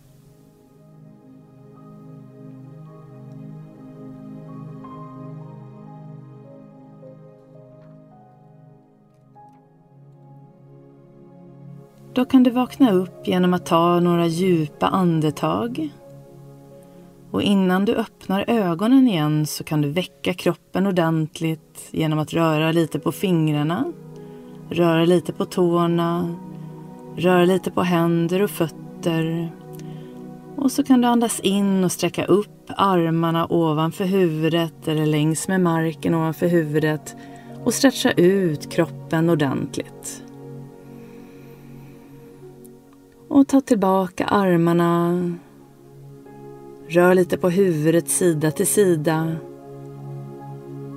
[12.17, 15.89] Då kan du vakna upp genom att ta några djupa andetag.
[17.31, 22.73] Och innan du öppnar ögonen igen så kan du väcka kroppen ordentligt genom att röra
[22.73, 23.93] lite på fingrarna,
[24.71, 26.35] röra lite på tårna,
[27.17, 29.53] röra lite på händer och fötter.
[30.57, 35.61] Och så kan du andas in och sträcka upp armarna ovanför huvudet eller längs med
[35.61, 37.17] marken ovanför huvudet
[37.65, 40.26] och stretcha ut kroppen ordentligt.
[43.29, 45.33] Och ta tillbaka armarna.
[46.89, 49.37] Rör lite på huvudet sida till sida.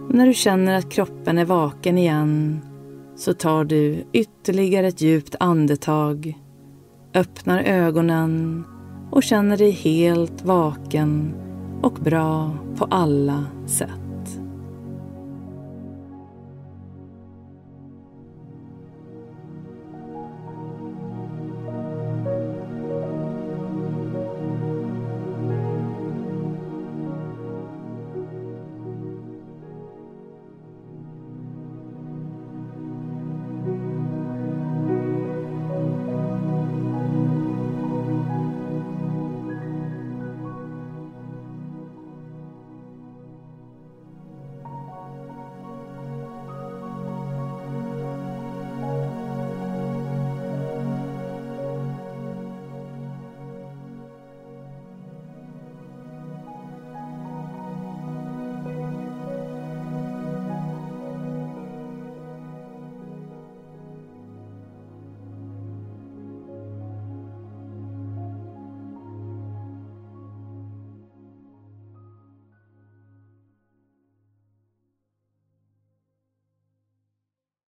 [0.08, 2.62] Och när du känner att kroppen är vaken igen
[3.16, 6.38] så tar du ytterligare ett djupt andetag,
[7.14, 8.64] öppnar ögonen
[9.12, 11.34] och känner dig helt vaken
[11.82, 13.99] och bra på alla sätt.